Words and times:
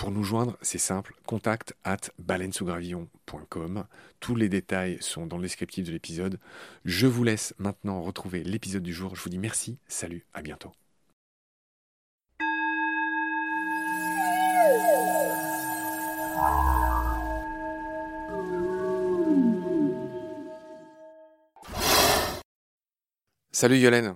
Pour 0.00 0.10
nous 0.10 0.24
joindre, 0.24 0.56
c'est 0.62 0.78
simple, 0.78 1.14
contact 1.26 1.74
at 1.84 1.98
baleinesougravillon.com. 2.18 3.84
Tous 4.18 4.34
les 4.34 4.48
détails 4.48 4.96
sont 5.02 5.26
dans 5.26 5.36
le 5.36 5.42
descriptif 5.42 5.84
de 5.84 5.92
l'épisode. 5.92 6.40
Je 6.86 7.06
vous 7.06 7.22
laisse 7.22 7.52
maintenant 7.58 8.00
retrouver 8.00 8.42
l'épisode 8.42 8.82
du 8.82 8.94
jour. 8.94 9.14
Je 9.14 9.20
vous 9.20 9.28
dis 9.28 9.36
merci, 9.36 9.78
salut, 9.88 10.24
à 10.32 10.40
bientôt. 10.40 10.72
Salut 23.52 23.76
Yolène. 23.76 24.14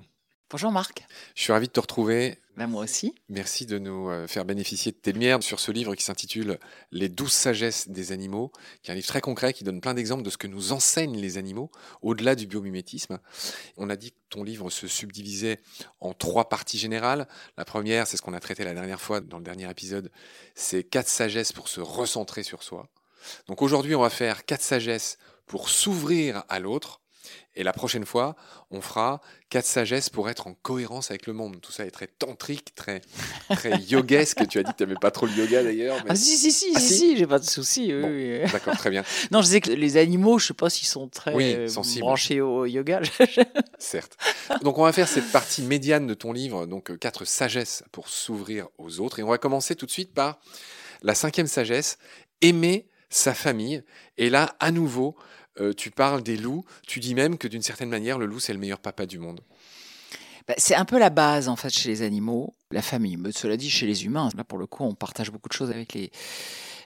Bonjour 0.48 0.72
Marc. 0.72 1.04
Je 1.34 1.42
suis 1.42 1.52
ravi 1.52 1.66
de 1.66 1.72
te 1.72 1.80
retrouver. 1.80 2.38
Ben 2.56 2.68
moi 2.68 2.84
aussi. 2.84 3.16
Merci 3.28 3.66
de 3.66 3.78
nous 3.78 4.08
euh, 4.10 4.28
faire 4.28 4.44
bénéficier 4.44 4.92
de 4.92 4.96
tes 4.96 5.12
lumières 5.12 5.42
sur 5.42 5.58
ce 5.58 5.72
livre 5.72 5.96
qui 5.96 6.04
s'intitule 6.04 6.60
Les 6.92 7.08
douze 7.08 7.32
sagesses 7.32 7.88
des 7.88 8.12
animaux, 8.12 8.52
qui 8.82 8.90
est 8.90 8.92
un 8.92 8.94
livre 8.94 9.08
très 9.08 9.20
concret 9.20 9.52
qui 9.52 9.64
donne 9.64 9.80
plein 9.80 9.92
d'exemples 9.92 10.22
de 10.22 10.30
ce 10.30 10.38
que 10.38 10.46
nous 10.46 10.70
enseignent 10.70 11.18
les 11.18 11.36
animaux 11.36 11.70
au-delà 12.00 12.36
du 12.36 12.46
biomimétisme. 12.46 13.18
On 13.76 13.90
a 13.90 13.96
dit 13.96 14.12
que 14.12 14.16
ton 14.30 14.44
livre 14.44 14.70
se 14.70 14.86
subdivisait 14.86 15.58
en 15.98 16.14
trois 16.14 16.48
parties 16.48 16.78
générales. 16.78 17.26
La 17.56 17.64
première, 17.64 18.06
c'est 18.06 18.16
ce 18.16 18.22
qu'on 18.22 18.34
a 18.34 18.40
traité 18.40 18.62
la 18.62 18.74
dernière 18.74 19.00
fois 19.00 19.20
dans 19.20 19.38
le 19.38 19.44
dernier 19.44 19.68
épisode, 19.68 20.12
c'est 20.54 20.84
quatre 20.84 21.08
sagesses 21.08 21.52
pour 21.52 21.66
se 21.66 21.80
recentrer 21.80 22.44
sur 22.44 22.62
soi. 22.62 22.88
Donc 23.48 23.62
aujourd'hui, 23.62 23.96
on 23.96 24.02
va 24.02 24.10
faire 24.10 24.44
quatre 24.44 24.62
sagesses 24.62 25.18
pour 25.46 25.68
s'ouvrir 25.68 26.44
à 26.48 26.60
l'autre 26.60 27.00
et 27.56 27.62
la 27.62 27.72
prochaine 27.72 28.04
fois, 28.04 28.34
on 28.70 28.80
fera 28.80 29.20
quatre 29.48 29.64
sagesses 29.64 30.10
pour 30.10 30.28
être 30.28 30.46
en 30.46 30.54
cohérence 30.54 31.10
avec 31.10 31.26
le 31.26 31.32
monde. 31.32 31.60
Tout 31.60 31.70
ça 31.70 31.86
est 31.86 31.90
très 31.90 32.06
tantrique, 32.06 32.74
très, 32.74 33.00
très 33.50 33.78
yogesque. 33.88 34.46
tu 34.48 34.58
as 34.58 34.62
dit 34.64 34.72
que 34.72 34.76
tu 34.76 34.82
n'aimais 34.84 34.98
pas 35.00 35.10
trop 35.10 35.26
le 35.26 35.32
yoga 35.32 35.62
d'ailleurs. 35.62 35.96
Ah 36.08 36.16
si, 36.16 36.36
si, 36.36 36.50
si, 36.50 36.72
ah, 36.74 36.80
si, 36.80 36.94
si 36.94 37.16
j'ai 37.16 37.26
pas 37.26 37.38
de 37.38 37.44
souci. 37.44 37.92
D'accord, 38.52 38.76
très 38.76 38.90
bien. 38.90 39.04
non, 39.30 39.40
je 39.40 39.46
disais 39.46 39.60
que 39.60 39.70
les 39.70 39.96
animaux, 39.96 40.38
je 40.38 40.48
sais 40.48 40.54
pas 40.54 40.70
s'ils 40.70 40.88
sont 40.88 41.08
très 41.08 41.34
euh, 41.34 41.68
branchés 42.00 42.40
au 42.40 42.66
yoga. 42.66 43.00
Certes. 43.78 44.16
Donc 44.62 44.78
on 44.78 44.82
va 44.82 44.92
faire 44.92 45.08
cette 45.08 45.30
partie 45.30 45.62
médiane 45.62 46.06
de 46.06 46.14
ton 46.14 46.32
livre, 46.32 46.66
donc 46.66 46.90
euh, 46.90 46.96
quatre 46.96 47.24
sagesses 47.24 47.84
pour 47.92 48.08
s'ouvrir 48.08 48.68
aux 48.78 49.00
autres. 49.00 49.20
Et 49.20 49.22
on 49.22 49.28
va 49.28 49.38
commencer 49.38 49.76
tout 49.76 49.86
de 49.86 49.90
suite 49.90 50.12
par 50.12 50.38
la 51.02 51.14
cinquième 51.14 51.46
sagesse, 51.46 51.98
aimer 52.40 52.88
sa 53.10 53.34
famille. 53.34 53.82
Et 54.18 54.30
là, 54.30 54.56
à 54.58 54.70
nouveau, 54.70 55.16
euh, 55.60 55.72
tu 55.72 55.90
parles 55.90 56.22
des 56.22 56.36
loups, 56.36 56.64
tu 56.86 57.00
dis 57.00 57.14
même 57.14 57.38
que 57.38 57.48
d'une 57.48 57.62
certaine 57.62 57.88
manière, 57.88 58.18
le 58.18 58.26
loup, 58.26 58.40
c'est 58.40 58.52
le 58.52 58.58
meilleur 58.58 58.80
papa 58.80 59.06
du 59.06 59.18
monde. 59.18 59.40
Bah, 60.46 60.54
c'est 60.58 60.74
un 60.74 60.84
peu 60.84 60.98
la 60.98 61.10
base, 61.10 61.48
en 61.48 61.56
fait, 61.56 61.70
chez 61.70 61.88
les 61.88 62.02
animaux, 62.02 62.54
la 62.70 62.82
famille. 62.82 63.16
Mais 63.16 63.32
cela 63.32 63.56
dit, 63.56 63.70
chez 63.70 63.86
les 63.86 64.04
humains, 64.04 64.28
là, 64.36 64.44
pour 64.44 64.58
le 64.58 64.66
coup, 64.66 64.84
on 64.84 64.94
partage 64.94 65.30
beaucoup 65.30 65.48
de 65.48 65.54
choses 65.54 65.70
avec 65.70 65.94
les, 65.94 66.10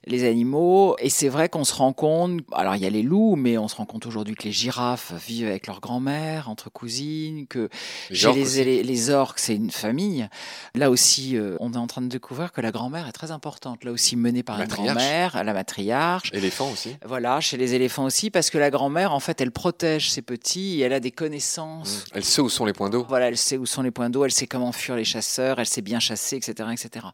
les 0.06 0.24
animaux. 0.24 0.96
Et 1.00 1.10
c'est 1.10 1.28
vrai 1.28 1.48
qu'on 1.48 1.64
se 1.64 1.74
rend 1.74 1.92
compte, 1.92 2.40
alors 2.52 2.76
il 2.76 2.82
y 2.82 2.86
a 2.86 2.90
les 2.90 3.02
loups, 3.02 3.36
mais 3.36 3.58
on 3.58 3.68
se 3.68 3.76
rend 3.76 3.84
compte 3.84 4.06
aujourd'hui 4.06 4.34
que 4.34 4.44
les 4.44 4.52
girafes 4.52 5.12
vivent 5.26 5.48
avec 5.48 5.66
leur 5.66 5.80
grand-mère, 5.80 6.48
entre 6.48 6.70
cousines, 6.70 7.46
que 7.46 7.68
les 8.10 8.16
chez 8.16 8.32
les, 8.64 8.82
les, 8.82 9.10
orques, 9.10 9.38
c'est 9.38 9.54
une 9.54 9.70
famille. 9.70 10.28
Là 10.74 10.90
aussi, 10.90 11.36
euh, 11.36 11.56
on 11.60 11.72
est 11.72 11.78
en 11.78 11.86
train 11.86 12.02
de 12.02 12.08
découvrir 12.08 12.52
que 12.52 12.60
la 12.60 12.70
grand-mère 12.70 13.06
est 13.08 13.12
très 13.12 13.30
importante. 13.30 13.84
Là 13.84 13.92
aussi, 13.92 14.16
menée 14.16 14.42
par 14.42 14.58
la 14.58 14.66
grand-mère, 14.66 15.42
la 15.42 15.52
matriarche. 15.52 16.30
Éléphant 16.32 16.70
aussi. 16.70 16.96
Voilà, 17.04 17.40
chez 17.40 17.56
les 17.56 17.74
éléphants 17.74 18.04
aussi, 18.04 18.30
parce 18.30 18.50
que 18.50 18.58
la 18.58 18.70
grand-mère, 18.70 19.12
en 19.12 19.20
fait, 19.20 19.40
elle 19.40 19.50
protège 19.50 20.10
ses 20.10 20.22
petits 20.22 20.80
et 20.80 20.80
elle 20.80 20.92
a 20.92 21.00
des 21.00 21.10
connaissances. 21.10 21.98
Mmh. 21.98 22.16
Elle 22.16 22.24
sait 22.24 22.40
où 22.40 22.48
sont 22.48 22.64
les 22.64 22.72
points 22.72 22.90
d'eau. 22.90 23.04
Voilà, 23.08 23.28
elle 23.28 23.36
sait 23.36 23.56
où 23.56 23.66
sont 23.66 23.82
les 23.82 23.90
points 23.90 24.10
d'eau, 24.10 24.24
elle 24.24 24.32
sait 24.32 24.46
comment 24.46 24.72
fuir 24.72 24.96
les 24.96 25.04
chasseurs, 25.04 25.58
elle 25.58 25.66
sait 25.66 25.82
bien 25.82 26.00
chasser, 26.00 26.36
etc., 26.36 26.68
etc. 26.72 27.06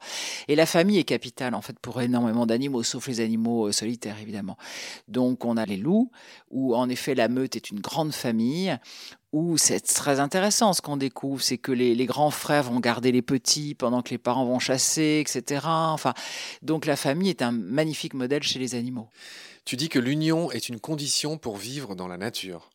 Et 0.49 0.57
la 0.57 0.67
famille 0.67 0.99
est 0.99 1.05
capitale, 1.05 1.55
en 1.55 1.63
fait, 1.63 1.79
pour 1.79 2.01
énormément 2.01 2.47
d'animaux 2.47 2.74
sauf 2.83 3.09
les 3.09 3.21
animaux 3.21 3.69
euh, 3.69 3.73
solitaires 3.73 4.17
évidemment. 4.21 4.57
Donc 5.09 5.45
on 5.45 5.57
a 5.57 5.65
les 5.67 5.77
loups, 5.77 6.11
où 6.51 6.75
en 6.75 6.89
effet 6.89 7.15
la 7.15 7.29
meute 7.29 7.57
est 7.57 7.71
une 7.71 7.81
grande 7.81 8.13
famille, 8.13 8.77
où 9.35 9.59
c'est 9.59 9.81
très 9.81 10.21
intéressant 10.21 10.73
ce 10.73 10.81
qu'on 10.81 10.97
découvre, 10.97 11.43
c'est 11.43 11.59
que 11.59 11.73
les, 11.73 12.07
grands 12.07 12.31
frères 12.31 12.63
vont 12.63 12.79
garder 12.79 13.11
les 13.11 13.21
petits 13.21 13.75
pendant 13.75 14.01
que 14.01 14.11
les 14.11 14.19
parents 14.19 14.45
vont 14.45 14.61
chasser, 14.61 15.21
etc. 15.21 15.63
Enfin, 15.67 16.15
donc 16.63 16.87
la 16.87 16.95
famille 16.95 17.31
est 17.31 17.43
un 17.43 17.51
magnifique 17.51 18.15
modèle 18.15 18.45
chez 18.45 18.61
les 18.61 18.77
animaux. 18.77 19.09
Tu 19.65 19.77
dis 19.77 19.89
que 19.89 19.99
l'union 19.99 20.53
est 20.53 20.69
une 20.69 20.79
condition 20.79 21.37
pour 21.37 21.57
vivre 21.57 21.97
dans 21.97 22.07
la 22.07 22.17
nature. 22.17 22.71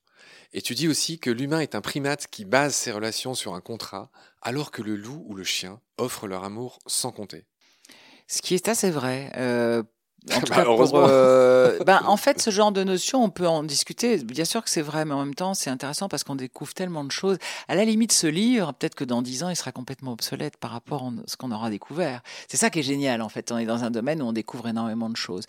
Et 0.52 0.62
tu 0.62 0.76
dis 0.76 0.88
aussi 0.88 1.18
que 1.18 1.30
l'humain 1.30 1.60
est 1.60 1.76
un 1.76 1.82
primate 1.82 2.28
qui 2.28 2.44
base 2.44 2.76
ses 2.76 2.92
relations 2.92 3.36
sur 3.36 3.54
un 3.54 3.62
contrat, 3.62 4.12
alors 4.42 4.72
que 4.72 4.82
le 4.82 4.96
loup 4.96 5.24
ou 5.28 5.36
le 5.36 5.44
chien 5.46 5.80
offrent 5.98 6.28
leur 6.28 6.44
amour 6.44 6.80
sans 6.88 7.12
compter. 7.12 7.46
Ce 8.30 8.42
qui 8.42 8.54
est 8.54 8.70
assez 8.70 8.92
vrai. 8.92 9.32
Euh, 9.38 9.84
en, 10.32 10.40
bah, 10.50 10.64
euh, 11.10 11.84
ben, 11.84 12.02
en 12.06 12.16
fait, 12.16 12.40
ce 12.42 12.52
genre 12.52 12.72
de 12.72 12.84
notion, 12.84 13.24
on 13.24 13.30
peut 13.30 13.48
en 13.48 13.64
discuter. 13.64 14.18
Bien 14.18 14.46
sûr 14.46 14.64
que 14.64 14.70
c'est 14.70 14.84
vrai, 14.84 15.04
mais 15.04 15.14
en 15.14 15.26
même 15.26 15.34
temps, 15.34 15.56
c'est 15.56 15.72
intéressant 15.72 16.08
parce 16.08 16.24
qu'on 16.24 16.36
découvre 16.36 16.74
tellement 16.74 17.04
de 17.04 17.12
choses. 17.12 17.38
À 17.68 17.76
la 17.76 17.86
limite, 17.86 18.12
ce 18.12 18.28
livre, 18.28 18.74
peut-être 18.74 18.96
que 18.96 19.04
dans 19.04 19.24
dix 19.24 19.44
ans, 19.44 19.50
il 19.50 19.56
sera 19.56 19.72
complètement 19.72 20.12
obsolète 20.12 20.58
par 20.58 20.72
rapport 20.72 21.04
à 21.04 21.12
ce 21.26 21.38
qu'on 21.38 21.52
aura 21.52 21.72
découvert. 21.72 22.22
C'est 22.48 22.58
ça 22.58 22.70
qui 22.70 22.80
est 22.80 22.84
génial, 22.84 23.22
en 23.22 23.30
fait. 23.30 23.52
On 23.52 23.58
est 23.58 23.66
dans 23.66 23.84
un 23.84 23.92
domaine 23.92 24.22
où 24.22 24.26
on 24.26 24.34
découvre 24.34 24.68
énormément 24.68 25.10
de 25.10 25.18
choses. 25.18 25.46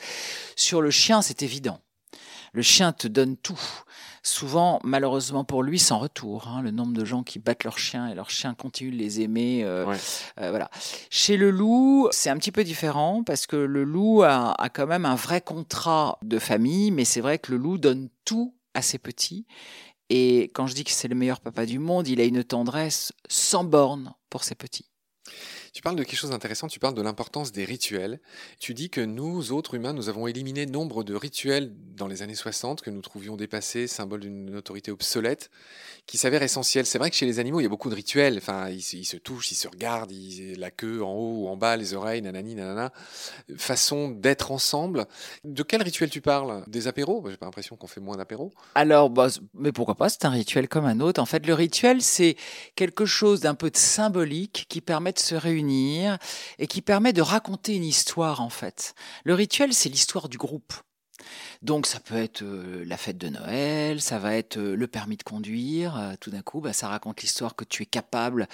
Sur 0.57 0.81
le 0.81 0.91
chien, 0.91 1.21
c'est 1.21 1.43
évident. 1.43 1.81
Le 2.53 2.63
chien 2.63 2.93
te 2.93 3.09
donne 3.09 3.37
tout. 3.37 3.61
Souvent, 4.23 4.81
malheureusement 4.85 5.45
pour 5.45 5.63
lui, 5.63 5.79
sans 5.79 5.99
retour. 5.99 6.49
Hein, 6.49 6.63
le 6.63 6.71
nombre 6.71 6.93
de 6.93 7.05
gens 7.05 7.23
qui 7.23 7.39
battent 7.39 7.65
leur 7.65 7.79
chien 7.79 8.09
et 8.09 8.15
leur 8.15 8.31
chien 8.31 8.55
continue 8.55 8.91
de 8.91 8.97
les 8.97 9.21
aimer. 9.21 9.63
Euh, 9.65 9.87
euh, 10.39 10.51
voilà. 10.51 10.71
Chez 11.11 11.37
le 11.37 11.51
loup, 11.51 12.09
c'est 12.11 12.31
un 12.31 12.37
petit 12.37 12.53
peu 12.53 12.65
différent 12.65 13.23
parce 13.25 13.47
que 13.47 13.57
le 13.57 13.85
loup 13.85 14.23
a, 14.23 14.53
a 14.53 14.69
quand 14.69 14.87
même 14.87 15.07
un 15.07 15.15
vrai 15.15 15.41
contrat 15.41 16.19
de 16.23 16.39
famille, 16.39 16.91
mais 16.91 17.05
c'est 17.05 17.21
vrai 17.21 17.39
que 17.39 17.53
le 17.53 17.59
loup 17.59 17.79
donne 17.79 18.09
tout 18.25 18.55
à 18.75 18.83
ses 18.83 18.99
petits. 18.99 19.47
Et 20.11 20.51
quand 20.55 20.67
je 20.67 20.75
dis 20.75 20.85
que 20.85 20.91
c'est 20.91 21.09
le 21.09 21.15
meilleur 21.15 21.41
papa 21.41 21.65
du 21.65 21.79
monde, 21.79 22.09
il 22.09 22.21
a 22.21 22.25
une 22.25 22.43
tendresse 22.43 23.13
sans 23.29 23.65
borne 23.65 24.13
pour 24.29 24.43
ses 24.43 24.57
petits. 24.57 24.91
Tu 25.73 25.83
parles 25.83 25.97
de 25.97 26.03
quelque 26.03 26.19
chose 26.19 26.31
d'intéressant, 26.31 26.67
tu 26.67 26.81
parles 26.81 26.95
de 26.95 27.03
l'importance 27.03 27.53
des 27.53 27.65
rituels. 27.65 28.21
Tu 28.59 28.75
dis 28.75 28.91
que 28.91 29.01
nous, 29.01 29.53
autres 29.53 29.75
humains, 29.75 29.93
nous 29.93 30.09
avons 30.09 30.27
éliminé 30.27 30.67
nombre 30.67 31.05
de 31.05 31.15
rituels 31.15 31.73
dans 32.01 32.09
les 32.09 32.23
années 32.23 32.35
60 32.35 32.81
que 32.81 32.91
nous 32.91 33.03
trouvions 33.03 33.37
dépassés, 33.37 33.87
symbole 33.87 34.21
d'une 34.21 34.57
autorité 34.57 34.91
obsolète, 34.91 35.51
qui 36.07 36.19
s'avèrent 36.19 36.43
essentiels. 36.43 36.87
C'est 36.87 36.99
vrai 36.99 37.11
que 37.11 37.17
chez 37.17 37.27
les 37.27 37.39
animaux, 37.39 37.61
il 37.61 37.65
y 37.65 37.67
a 37.67 37.69
beaucoup 37.69 37.91
de 37.91 37.95
rituels. 37.95 38.39
Enfin, 38.39 38.69
ils, 38.71 38.83
se 38.83 39.17
touchent, 39.17 39.53
ils 39.53 39.57
se 39.57 39.69
regardent, 39.69 40.11
ils, 40.11 40.59
la 40.59 40.71
queue 40.71 41.05
en 41.05 41.13
haut 41.13 41.45
ou 41.45 41.49
en 41.49 41.57
bas, 41.57 41.77
les 41.77 41.95
oreilles, 41.95 42.23
nanani, 42.23 42.55
nanana. 42.55 42.93
Façon 43.57 44.09
d'être 44.09 44.51
ensemble. 44.51 45.07
De 45.45 45.63
quel 45.63 45.83
rituel 45.83 46.11
tu 46.11 46.21
parles? 46.21 46.65
Des 46.67 46.89
apéros? 46.89 47.25
J'ai 47.31 47.37
pas 47.37 47.47
l'impression 47.47 47.77
qu'on 47.77 47.87
fait 47.87 48.01
moins 48.01 48.17
d'apéros. 48.17 48.53
Alors, 48.75 49.11
bah, 49.11 49.29
mais 49.55 49.73
pourquoi 49.73 49.95
pas? 49.95 50.09
C'est 50.09 50.25
un 50.25 50.31
rituel 50.31 50.69
comme 50.69 50.87
un 50.87 51.01
autre. 51.01 51.21
En 51.21 51.27
fait, 51.27 51.47
le 51.47 51.55
rituel, 51.55 52.03
c'est 52.03 52.37
quelque 52.75 53.05
chose 53.05 53.41
d'un 53.41 53.55
peu 53.55 53.71
de 53.71 53.77
symbolique 53.77 54.67
qui 54.69 54.81
permet 54.81 55.13
de 55.13 55.19
se 55.19 55.35
réunir 55.35 56.19
et 56.59 56.67
qui 56.67 56.83
permet 56.83 57.13
de 57.13 57.23
raconter 57.23 57.77
une 57.77 57.85
histoire 57.85 58.41
en 58.41 58.51
fait. 58.51 58.95
Le 59.25 59.35
rituel, 59.35 59.75
c'est 59.75 59.91
l'histoire 59.91 60.29
du 60.29 60.39
groupe. 60.39 60.73
Donc 61.63 61.87
ça 61.87 62.01
peut 62.01 62.17
être 62.17 62.43
euh, 62.43 62.85
la 62.87 62.97
fête 62.97 63.19
de 63.19 63.29
Noël, 63.29 64.01
ça 64.01 64.19
va 64.19 64.35
être 64.35 64.57
euh, 64.57 64.75
le 64.75 64.87
permis 64.87 65.17
de 65.17 65.23
conduire. 65.23 65.97
Euh, 65.99 66.15
tout 66.19 66.31
d'un 66.31 66.43
coup, 66.43 66.61
bah, 66.61 66.73
ça 66.73 66.89
raconte 66.89 67.21
l'histoire 67.23 67.55
que 67.55 67.65
tu 67.65 67.83
es 67.83 67.87
capable 67.87 68.49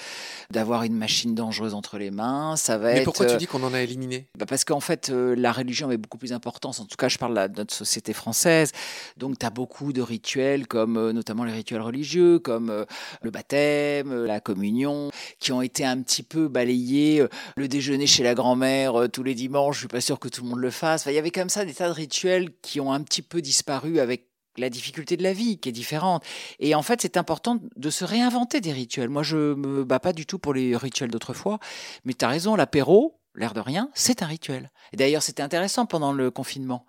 d'avoir 0.51 0.83
une 0.83 0.97
machine 0.97 1.35
dangereuse 1.35 1.75
entre 1.75 1.99
les 1.99 2.11
mains. 2.11 2.57
Ça 2.57 2.79
va 2.79 2.95
Mais 2.95 3.03
pourquoi 3.03 3.27
tu 3.27 3.37
dis 3.37 3.47
qu'on 3.47 3.63
en 3.63 3.75
a 3.75 3.81
éliminé? 3.81 4.27
bah, 4.37 4.47
Parce 4.47 4.65
qu'en 4.65 4.81
fait, 4.81 5.09
la 5.11 5.53
religion 5.53 5.87
avait 5.87 5.97
beaucoup 5.97 6.19
plus 6.19 6.31
d'importance. 6.31 6.81
En 6.81 6.85
tout 6.85 6.97
cas, 6.97 7.09
je 7.09 7.19
parle 7.19 7.49
de 7.49 7.59
notre 7.59 7.75
société 7.75 8.13
française. 8.13 8.73
Donc 9.17 9.39
tu 9.39 9.47
as 9.47 9.51
beaucoup 9.51 9.93
de 9.93 10.03
rituels, 10.03 10.67
comme 10.67 11.11
notamment 11.13 11.45
les 11.45 11.53
rituels 11.53 11.83
religieux, 11.83 12.39
comme 12.39 12.85
le 13.23 13.31
baptême, 13.31 14.25
la 14.25 14.41
communion, 14.41 15.11
qui 15.47 15.53
ont 15.53 15.63
été 15.63 15.85
un 15.85 16.03
petit 16.03 16.25
peu 16.25 16.49
balayés. 16.49 17.25
Le 17.57 17.69
déjeuner 17.69 18.09
chez 18.09 18.25
la 18.25 18.35
grand-mère 18.35 19.09
tous 19.13 19.23
les 19.23 19.37
dimanches, 19.37 19.77
je 19.77 19.81
suis 19.83 19.89
pas 19.89 20.01
sûr 20.01 20.19
que 20.19 20.27
tout 20.27 20.43
le 20.43 20.49
monde 20.49 20.59
le 20.59 20.73
fasse. 20.73 21.07
il 21.07 21.13
y 21.13 21.19
avait 21.19 21.31
comme 21.31 21.49
ça 21.49 21.65
des 21.65 21.73
tas 21.73 21.87
de 21.87 21.93
rituels 21.93 22.51
qui 22.63 22.81
ont 22.81 22.93
un 22.93 23.01
petit 23.01 23.23
peu 23.23 23.41
disparu 23.41 24.01
avec 24.01 24.27
la 24.57 24.71
difficulté 24.71 25.17
de 25.17 25.23
la 25.23 25.33
vie 25.33 25.59
qui 25.59 25.69
est 25.69 25.73
différente. 25.73 26.25
Et 26.59 26.75
en 26.75 26.83
fait, 26.83 27.01
c'est 27.01 27.17
important 27.17 27.61
de 27.77 27.91
se 27.91 28.05
réinventer 28.05 28.61
des 28.61 28.73
rituels. 28.73 29.09
Moi, 29.09 29.23
je 29.23 29.55
me 29.55 29.85
bats 29.85 30.01
pas 30.01 30.13
du 30.13 30.27
tout 30.27 30.41
pour 30.41 30.53
les 30.53 30.77
rituels 30.77 31.13
d'autrefois, 31.13 31.61
mais 32.05 32.15
tu 32.15 32.25
as 32.25 32.29
raison, 32.29 32.57
l'apéro, 32.57 33.21
l'air 33.37 33.55
de 33.55 33.61
rien, 33.61 33.89
c'est 33.95 34.23
un 34.23 34.27
rituel. 34.27 34.73
Et 34.93 34.97
d'ailleurs, 34.97 35.23
c'était 35.23 35.45
intéressant 35.45 35.87
pendant 35.87 36.13
le 36.13 36.33
confinement. 36.33 36.87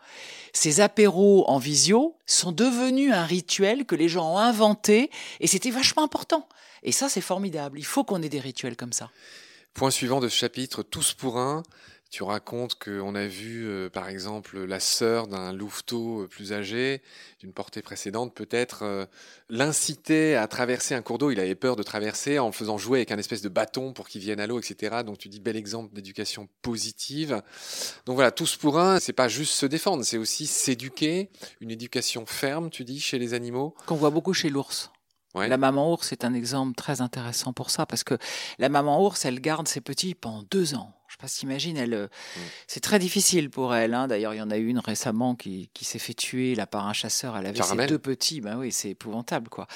Ces 0.51 0.81
apéros 0.81 1.47
en 1.47 1.59
visio 1.59 2.17
sont 2.25 2.51
devenus 2.51 3.13
un 3.13 3.25
rituel 3.25 3.85
que 3.85 3.93
les 3.93 4.09
gens 4.09 4.33
ont 4.33 4.39
inventé 4.39 5.11
et 5.41 5.45
c'était 5.45 5.69
vachement 5.69 6.03
important. 6.03 6.47
Et 6.87 6.93
ça, 6.93 7.09
c'est 7.09 7.21
formidable. 7.21 7.77
Il 7.77 7.85
faut 7.85 8.05
qu'on 8.05 8.21
ait 8.23 8.29
des 8.29 8.39
rituels 8.39 8.77
comme 8.77 8.93
ça. 8.93 9.11
Point 9.73 9.91
suivant 9.91 10.21
de 10.21 10.29
ce 10.29 10.37
chapitre, 10.37 10.83
tous 10.83 11.13
pour 11.13 11.37
un. 11.37 11.61
Tu 12.09 12.23
racontes 12.23 12.75
qu'on 12.75 13.13
a 13.13 13.27
vu, 13.27 13.67
euh, 13.67 13.89
par 13.89 14.07
exemple, 14.07 14.63
la 14.63 14.79
sœur 14.79 15.27
d'un 15.27 15.51
louveteau 15.51 16.21
euh, 16.21 16.27
plus 16.27 16.53
âgé, 16.53 17.01
d'une 17.41 17.51
portée 17.51 17.81
précédente, 17.81 18.33
peut-être 18.33 18.83
euh, 18.83 19.05
l'inciter 19.49 20.37
à 20.37 20.47
traverser 20.47 20.95
un 20.95 21.01
cours 21.01 21.17
d'eau. 21.17 21.29
Il 21.29 21.41
avait 21.41 21.55
peur 21.55 21.75
de 21.75 21.83
traverser 21.83 22.39
en 22.39 22.45
le 22.45 22.53
faisant 22.53 22.77
jouer 22.77 22.99
avec 22.99 23.11
un 23.11 23.17
espèce 23.17 23.41
de 23.41 23.49
bâton 23.49 23.91
pour 23.91 24.07
qu'il 24.07 24.21
vienne 24.21 24.39
à 24.39 24.47
l'eau, 24.47 24.57
etc. 24.57 25.01
Donc 25.05 25.17
tu 25.17 25.27
dis 25.27 25.41
bel 25.41 25.57
exemple 25.57 25.93
d'éducation 25.93 26.47
positive. 26.61 27.41
Donc 28.05 28.15
voilà, 28.15 28.31
tous 28.31 28.55
pour 28.55 28.79
un, 28.79 29.01
c'est 29.01 29.11
pas 29.11 29.27
juste 29.27 29.51
se 29.55 29.65
défendre, 29.65 30.05
c'est 30.05 30.17
aussi 30.17 30.47
s'éduquer, 30.47 31.29
une 31.59 31.71
éducation 31.71 32.25
ferme, 32.25 32.69
tu 32.69 32.85
dis, 32.85 33.01
chez 33.01 33.19
les 33.19 33.33
animaux. 33.33 33.75
Qu'on 33.85 33.95
voit 33.95 34.11
beaucoup 34.11 34.33
chez 34.33 34.49
l'ours. 34.49 34.89
La 35.45 35.57
maman 35.57 35.91
ours 35.91 36.11
est 36.11 36.25
un 36.25 36.33
exemple 36.33 36.75
très 36.75 37.01
intéressant 37.01 37.53
pour 37.53 37.69
ça 37.69 37.85
parce 37.85 38.03
que 38.03 38.17
la 38.59 38.69
maman 38.69 39.03
ours, 39.03 39.25
elle 39.25 39.39
garde 39.39 39.67
ses 39.67 39.81
petits 39.81 40.15
pendant 40.15 40.43
deux 40.49 40.75
ans. 40.75 40.93
Je 41.07 41.13
sais 41.13 41.17
pas 41.21 41.27
si 41.27 41.39
t'imagines, 41.39 41.77
elle, 41.77 41.93
euh, 41.93 42.07
mm. 42.07 42.39
c'est 42.67 42.79
très 42.81 42.99
difficile 42.99 43.49
pour 43.49 43.73
elle. 43.73 43.93
Hein. 43.93 44.07
D'ailleurs, 44.07 44.33
il 44.33 44.37
y 44.37 44.41
en 44.41 44.51
a 44.51 44.57
une 44.57 44.79
récemment 44.79 45.35
qui, 45.35 45.69
qui 45.73 45.85
s'est 45.85 45.99
fait 45.99 46.13
tuer 46.13 46.53
là 46.53 46.67
par 46.67 46.85
un 46.85 46.93
chasseur. 46.93 47.37
Elle 47.37 47.45
avait 47.45 47.61
ses 47.61 47.87
deux 47.87 47.99
petits. 47.99 48.41
Ben 48.41 48.57
oui, 48.57 48.73
c'est 48.73 48.89
épouvantable, 48.89 49.47
quoi. 49.47 49.67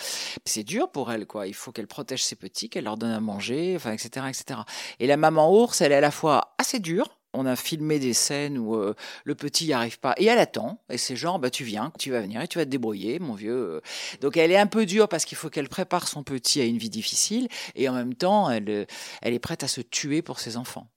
C'est 0.45 0.63
dur 0.63 0.91
pour 0.91 1.11
elle, 1.11 1.25
quoi. 1.25 1.47
Il 1.47 1.53
faut 1.53 1.71
qu'elle 1.71 1.87
protège 1.87 2.23
ses 2.23 2.35
petits, 2.35 2.69
qu'elle 2.69 2.83
leur 2.83 2.97
donne 2.97 3.11
à 3.11 3.21
manger, 3.21 3.73
enfin, 3.77 3.93
etc., 3.93 4.25
etc. 4.27 4.61
Et 4.99 5.07
la 5.07 5.15
maman 5.15 5.53
ours, 5.53 5.79
elle 5.79 5.93
est 5.93 5.95
à 5.95 6.01
la 6.01 6.11
fois 6.11 6.53
assez 6.57 6.79
dure. 6.79 7.20
On 7.33 7.45
a 7.45 7.55
filmé 7.55 7.99
des 7.99 8.13
scènes 8.13 8.57
où 8.57 8.75
euh, 8.75 8.95
le 9.23 9.35
petit 9.35 9.65
n'y 9.65 9.73
arrive 9.73 9.99
pas 9.99 10.13
et 10.17 10.25
elle 10.25 10.39
attend. 10.39 10.81
Et 10.89 10.97
c'est 10.97 11.15
genre, 11.15 11.39
bah, 11.39 11.49
tu 11.49 11.63
viens, 11.63 11.91
tu 11.97 12.11
vas 12.11 12.21
venir 12.21 12.41
et 12.41 12.47
tu 12.47 12.57
vas 12.57 12.65
te 12.65 12.69
débrouiller, 12.69 13.19
mon 13.19 13.33
vieux. 13.33 13.81
Donc 14.21 14.37
elle 14.37 14.51
est 14.51 14.57
un 14.57 14.67
peu 14.67 14.85
dure 14.85 15.07
parce 15.07 15.25
qu'il 15.25 15.37
faut 15.37 15.49
qu'elle 15.49 15.69
prépare 15.69 16.07
son 16.07 16.23
petit 16.23 16.61
à 16.61 16.65
une 16.65 16.77
vie 16.77 16.89
difficile 16.89 17.47
et 17.75 17.87
en 17.89 17.93
même 17.93 18.15
temps, 18.15 18.49
elle, 18.49 18.87
elle 19.21 19.33
est 19.33 19.39
prête 19.39 19.63
à 19.63 19.67
se 19.67 19.81
tuer 19.81 20.21
pour 20.21 20.39
ses 20.39 20.57
enfants. 20.57 20.87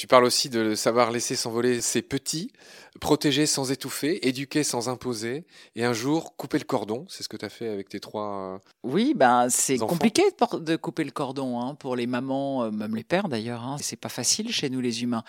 Tu 0.00 0.06
parles 0.06 0.24
aussi 0.24 0.48
de 0.48 0.74
savoir 0.74 1.10
laisser 1.10 1.36
s'envoler 1.36 1.82
ses 1.82 2.00
petits, 2.00 2.54
protéger 3.02 3.44
sans 3.44 3.70
étouffer, 3.70 4.26
éduquer 4.26 4.64
sans 4.64 4.88
imposer, 4.88 5.44
et 5.76 5.84
un 5.84 5.92
jour 5.92 6.38
couper 6.38 6.58
le 6.58 6.64
cordon. 6.64 7.04
C'est 7.10 7.22
ce 7.22 7.28
que 7.28 7.36
tu 7.36 7.44
as 7.44 7.50
fait 7.50 7.68
avec 7.68 7.90
tes 7.90 8.00
trois. 8.00 8.54
Euh, 8.54 8.58
oui, 8.82 9.12
ben 9.14 9.50
c'est 9.50 9.76
compliqué 9.76 10.22
de 10.54 10.76
couper 10.76 11.04
le 11.04 11.10
cordon 11.10 11.60
hein, 11.60 11.74
pour 11.74 11.96
les 11.96 12.06
mamans, 12.06 12.64
euh, 12.64 12.70
même 12.70 12.96
les 12.96 13.04
pères 13.04 13.28
d'ailleurs. 13.28 13.62
Hein. 13.62 13.76
C'est 13.78 14.00
pas 14.00 14.08
facile 14.08 14.50
chez 14.50 14.70
nous 14.70 14.80
les 14.80 15.02
humains. 15.02 15.22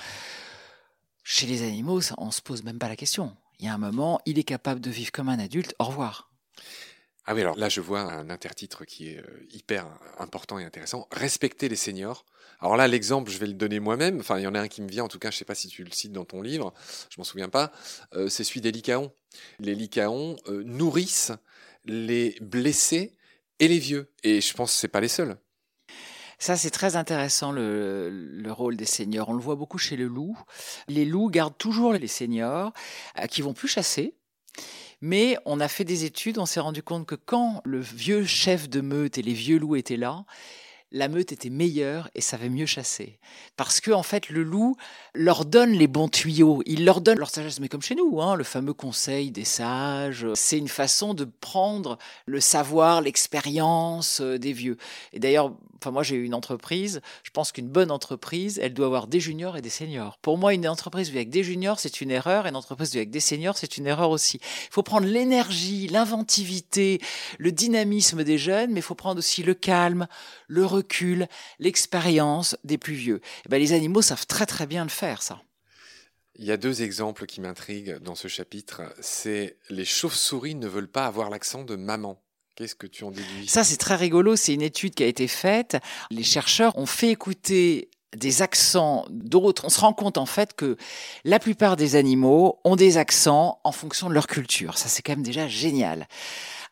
Chez 1.26 1.48
les 1.48 1.64
animaux, 1.64 2.00
on 2.18 2.32
se 2.32 2.42
pose 2.42 2.64
même 2.64 2.80
pas 2.80 2.88
la 2.88 2.96
question. 2.96 3.36
Il 3.60 3.66
y 3.66 3.68
a 3.68 3.74
un 3.74 3.78
moment, 3.78 4.22
il 4.26 4.40
est 4.40 4.46
capable 4.46 4.80
de 4.80 4.90
vivre 4.90 5.12
comme 5.12 5.28
un 5.28 5.40
adulte. 5.40 5.76
Au 5.80 5.84
revoir. 5.84 6.32
Ah 7.32 7.34
oui, 7.34 7.40
alors 7.40 7.56
là, 7.56 7.70
je 7.70 7.80
vois 7.80 8.02
un 8.02 8.30
intertitre 8.30 8.84
qui 8.84 9.08
est 9.08 9.20
euh, 9.20 9.48
hyper 9.54 9.88
important 10.20 10.60
et 10.60 10.66
intéressant. 10.66 11.08
Respecter 11.14 11.70
les 11.70 11.78
seniors. 11.78 12.26
Alors 12.60 12.76
là, 12.76 12.90
l'exemple, 12.90 13.32
je 13.32 13.38
vais 13.38 13.48
le 13.48 13.54
donner 13.54 13.80
moi-même. 13.80 14.20
Enfin, 14.20 14.38
il 14.38 14.44
y 14.44 14.48
en 14.48 14.54
a 14.54 14.60
un 14.60 14.68
qui 14.68 14.82
me 14.82 14.90
vient, 14.90 15.06
en 15.06 15.08
tout 15.08 15.18
cas, 15.18 15.32
je 15.32 15.36
ne 15.36 15.38
sais 15.38 15.46
pas 15.46 15.56
si 15.56 15.70
tu 15.70 15.86
le 15.86 15.92
cites 15.92 16.12
dans 16.12 16.26
ton 16.26 16.42
livre, 16.42 16.74
je 17.10 17.16
m'en 17.20 17.24
souviens 17.24 17.48
pas. 17.48 17.72
Euh, 18.16 18.28
c'est 18.28 18.44
celui 18.44 18.60
des 18.60 18.74
lycaons. 18.74 19.14
Les 19.60 19.76
lycaons 19.76 20.36
euh, 20.50 20.62
nourrissent 20.66 21.32
les 21.86 22.36
blessés 22.42 23.16
et 23.60 23.70
les 23.70 23.80
vieux. 23.80 24.12
Et 24.24 24.42
je 24.42 24.54
pense 24.54 24.74
que 24.74 24.80
ce 24.80 24.88
pas 24.88 25.00
les 25.00 25.08
seuls. 25.08 25.38
Ça, 26.38 26.58
c'est 26.58 26.70
très 26.70 26.98
intéressant, 26.98 27.54
le, 27.54 28.10
le, 28.10 28.52
rôle 28.52 28.76
des 28.76 28.84
seniors. 28.84 29.30
On 29.30 29.36
le 29.36 29.42
voit 29.42 29.56
beaucoup 29.56 29.78
chez 29.78 29.96
le 29.96 30.08
loup. 30.08 30.38
Les 30.90 31.06
loups 31.06 31.30
gardent 31.30 31.58
toujours 31.58 31.94
les 31.94 32.08
seniors 32.08 32.74
qui 33.30 33.42
vont 33.42 33.54
plus 33.54 33.70
chasser 33.70 34.18
mais 35.02 35.38
on 35.46 35.60
a 35.60 35.68
fait 35.68 35.84
des 35.84 36.06
études, 36.06 36.38
on 36.38 36.46
s'est 36.46 36.60
rendu 36.60 36.84
compte 36.84 37.06
que 37.06 37.16
quand 37.16 37.62
le 37.66 37.80
vieux 37.80 38.26
chef 38.26 38.70
de 38.70 38.82
meute 38.82 39.18
et 39.18 39.22
les 39.22 39.34
vieux 39.34 39.58
loups 39.58 39.76
étaient 39.76 39.98
là, 39.98 40.26
la 40.92 41.08
meute 41.08 41.32
était 41.32 41.50
meilleure 41.50 42.10
et 42.16 42.22
savait 42.22 42.50
mieux 42.50 42.66
chasser. 42.66 43.18
Parce 43.56 43.80
que, 43.80 43.92
en 43.92 44.04
fait, 44.04 44.30
le 44.30 44.44
loup 44.44 44.76
leur 45.14 45.46
donne 45.46 45.72
les 45.72 45.88
bons 45.88 46.10
tuyaux, 46.10 46.62
il 46.66 46.86
leur 46.86 47.02
donne 47.02 47.18
leur 47.18 47.30
sagesse, 47.30 47.60
mais 47.60 47.70
comme 47.70 47.82
chez 47.82 47.96
nous, 47.96 48.22
hein, 48.22 48.36
le 48.36 48.44
fameux 48.44 48.74
conseil 48.74 49.32
des 49.32 49.46
sages, 49.46 50.28
c'est 50.36 50.58
une 50.58 50.68
façon 50.68 51.14
de 51.14 51.26
prendre 51.26 51.98
le 52.26 52.42
savoir, 52.42 53.02
l'expérience 53.02 54.20
euh, 54.20 54.38
des 54.38 54.54
vieux. 54.54 54.78
Et 55.14 55.20
d'ailleurs, 55.20 55.54
enfin, 55.82 55.92
moi 55.92 56.04
j'ai 56.04 56.16
eu 56.16 56.26
une 56.26 56.34
entreprise, 56.34 57.02
je 57.24 57.32
pense 57.32 57.52
qu'une 57.52 57.68
bonne 57.68 57.92
entreprise, 57.92 58.60
elle 58.62 58.74
doit 58.74 58.86
avoir 58.86 59.08
des 59.08 59.20
juniors 59.20 59.58
et 59.58 59.62
des 59.62 59.70
seniors. 59.70 60.18
Pour 60.20 60.38
moi, 60.38 60.54
une 60.54 60.68
entreprise 60.68 61.10
avec 61.10 61.30
des 61.30 61.44
juniors, 61.44 61.80
c'est 61.80 62.02
une 62.02 62.12
erreur, 62.12 62.46
et 62.46 62.50
une 62.50 62.56
entreprise 62.56 62.96
avec 62.96 63.10
des 63.10 63.20
seniors, 63.20 63.58
c'est 63.58 63.78
une 63.78 63.88
erreur 63.88 64.12
aussi. 64.12 64.40
Il 64.42 64.72
faut 64.72 64.84
prendre 64.84 65.08
l'énergie, 65.08 65.88
l'inventivité, 65.88 67.02
le 67.40 67.52
dynamisme 67.52 68.24
des 68.24 68.38
jeunes, 68.38 68.72
mais 68.72 68.80
il 68.80 68.84
faut 68.84 68.96
prendre 68.96 69.20
aussi 69.20 69.44
le 69.44 69.54
calme, 69.54 70.08
le 70.48 70.66
recul, 70.66 71.28
l'expérience 71.60 72.56
des 72.64 72.78
plus 72.78 72.94
vieux. 72.94 73.18
Et 73.18 73.44
eh 73.46 73.50
ben, 73.50 73.60
les 73.60 73.74
animaux 73.74 74.02
savent 74.02 74.28
très 74.28 74.46
très 74.46 74.68
bien 74.68 74.84
le 74.84 74.90
faire, 74.90 75.22
ça. 75.22 75.42
Il 76.36 76.46
y 76.46 76.52
a 76.52 76.58
deux 76.58 76.82
exemples 76.82 77.26
qui 77.26 77.42
m'intriguent 77.42 77.98
dans 78.00 78.16
ce 78.16 78.28
chapitre. 78.28 78.82
C'est 79.00 79.58
les 79.70 79.86
chauves-souris 79.86 80.56
ne 80.56 80.68
veulent 80.68 80.92
pas 80.92 81.06
avoir 81.06 81.30
l'accent 81.30 81.64
de 81.64 81.76
maman. 81.76 82.22
Qu'est-ce 82.56 82.76
que 82.76 82.88
tu 82.88 83.04
en 83.04 83.12
déduis? 83.12 83.48
Ça, 83.48 83.64
c'est 83.64 83.78
très 83.78 83.96
rigolo. 83.96 84.36
C'est 84.36 84.54
une 84.54 84.62
étude 84.62 84.94
qui 84.94 85.04
a 85.04 85.08
été 85.08 85.28
faite. 85.28 85.78
Les 86.10 86.24
chercheurs 86.24 86.78
ont 86.78 86.86
fait 86.86 87.10
écouter 87.10 87.90
des 88.16 88.42
accents 88.42 89.06
d'autres. 89.10 89.66
On 89.66 89.70
se 89.70 89.80
rend 89.80 89.94
compte 89.94 90.18
en 90.18 90.26
fait 90.26 90.54
que 90.54 90.76
la 91.24 91.40
plupart 91.40 91.78
des 91.78 91.96
animaux 91.96 92.60
ont 92.66 92.76
des 92.76 92.98
accents 92.98 93.60
en 93.64 93.72
fonction 93.72 94.10
de 94.10 94.14
leur 94.14 94.28
culture. 94.28 94.78
Ça, 94.78 94.90
c'est 94.90 95.02
quand 95.02 95.14
même 95.14 95.24
déjà 95.24 95.48
génial. 95.48 96.08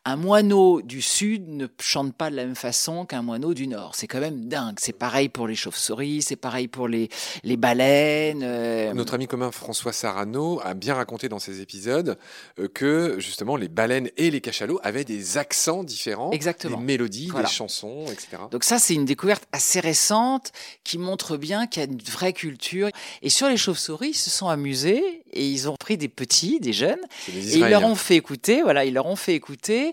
Un 0.06 0.16
moineau 0.16 0.80
du 0.80 1.02
sud 1.02 1.46
ne 1.50 1.66
chante 1.78 2.14
pas 2.14 2.30
de 2.30 2.36
la 2.36 2.46
même 2.46 2.54
façon 2.54 3.04
qu'un 3.04 3.20
moineau 3.20 3.52
du 3.52 3.66
nord. 3.66 3.94
C'est 3.94 4.06
quand 4.06 4.18
même 4.20 4.46
dingue. 4.48 4.76
C'est 4.80 4.94
pareil 4.96 5.28
pour 5.28 5.46
les 5.46 5.54
chauves-souris, 5.54 6.22
c'est 6.22 6.36
pareil 6.36 6.68
pour 6.68 6.88
les, 6.88 7.10
les 7.44 7.58
baleines. 7.58 8.40
euh, 8.42 8.94
Notre 8.94 9.12
ami 9.12 9.26
commun 9.26 9.50
François 9.50 9.92
Sarano 9.92 10.58
a 10.64 10.72
bien 10.72 10.94
raconté 10.94 11.28
dans 11.28 11.38
ses 11.38 11.60
épisodes 11.60 12.16
euh, 12.58 12.66
que 12.72 13.16
justement 13.18 13.56
les 13.56 13.68
baleines 13.68 14.08
et 14.16 14.30
les 14.30 14.40
cachalots 14.40 14.80
avaient 14.82 15.04
des 15.04 15.36
accents 15.36 15.84
différents, 15.84 16.30
Exactement. 16.30 16.78
des 16.78 16.82
mélodies, 16.84 17.28
Voilà. 17.28 17.46
des 17.46 17.52
chansons, 17.54 18.06
etc. 18.10 18.38
Donc 18.50 18.64
ça, 18.64 18.78
c'est 18.78 18.94
une 18.94 19.04
découverte 19.04 19.44
assez 19.52 19.80
récente 19.80 20.50
qui 20.82 20.96
montre 20.96 21.36
bien 21.36 21.66
qu'il 21.66 21.82
y 21.82 21.86
a 21.86 21.88
une 21.90 21.98
vraie 22.00 22.32
culture. 22.32 22.88
Et 23.20 23.28
sur 23.28 23.48
les 23.50 23.58
chauves-souris, 23.58 24.08
ils 24.10 24.14
se 24.14 24.30
sont 24.30 24.48
amusés 24.48 25.22
et 25.32 25.46
ils 25.46 25.68
ont 25.68 25.76
pris 25.78 25.96
des 25.98 26.08
petits, 26.08 26.58
des 26.58 26.72
jeunes, 26.72 26.98
et 27.28 27.38
ils 27.58 27.60
leur 27.68 27.84
ont 27.84 27.94
fait 27.94 28.16
écouter, 28.16 28.62
voilà, 28.62 28.84
ils 28.84 28.92
leur 28.94 29.06
ont 29.06 29.14
fait 29.14 29.34
écouter 29.34 29.89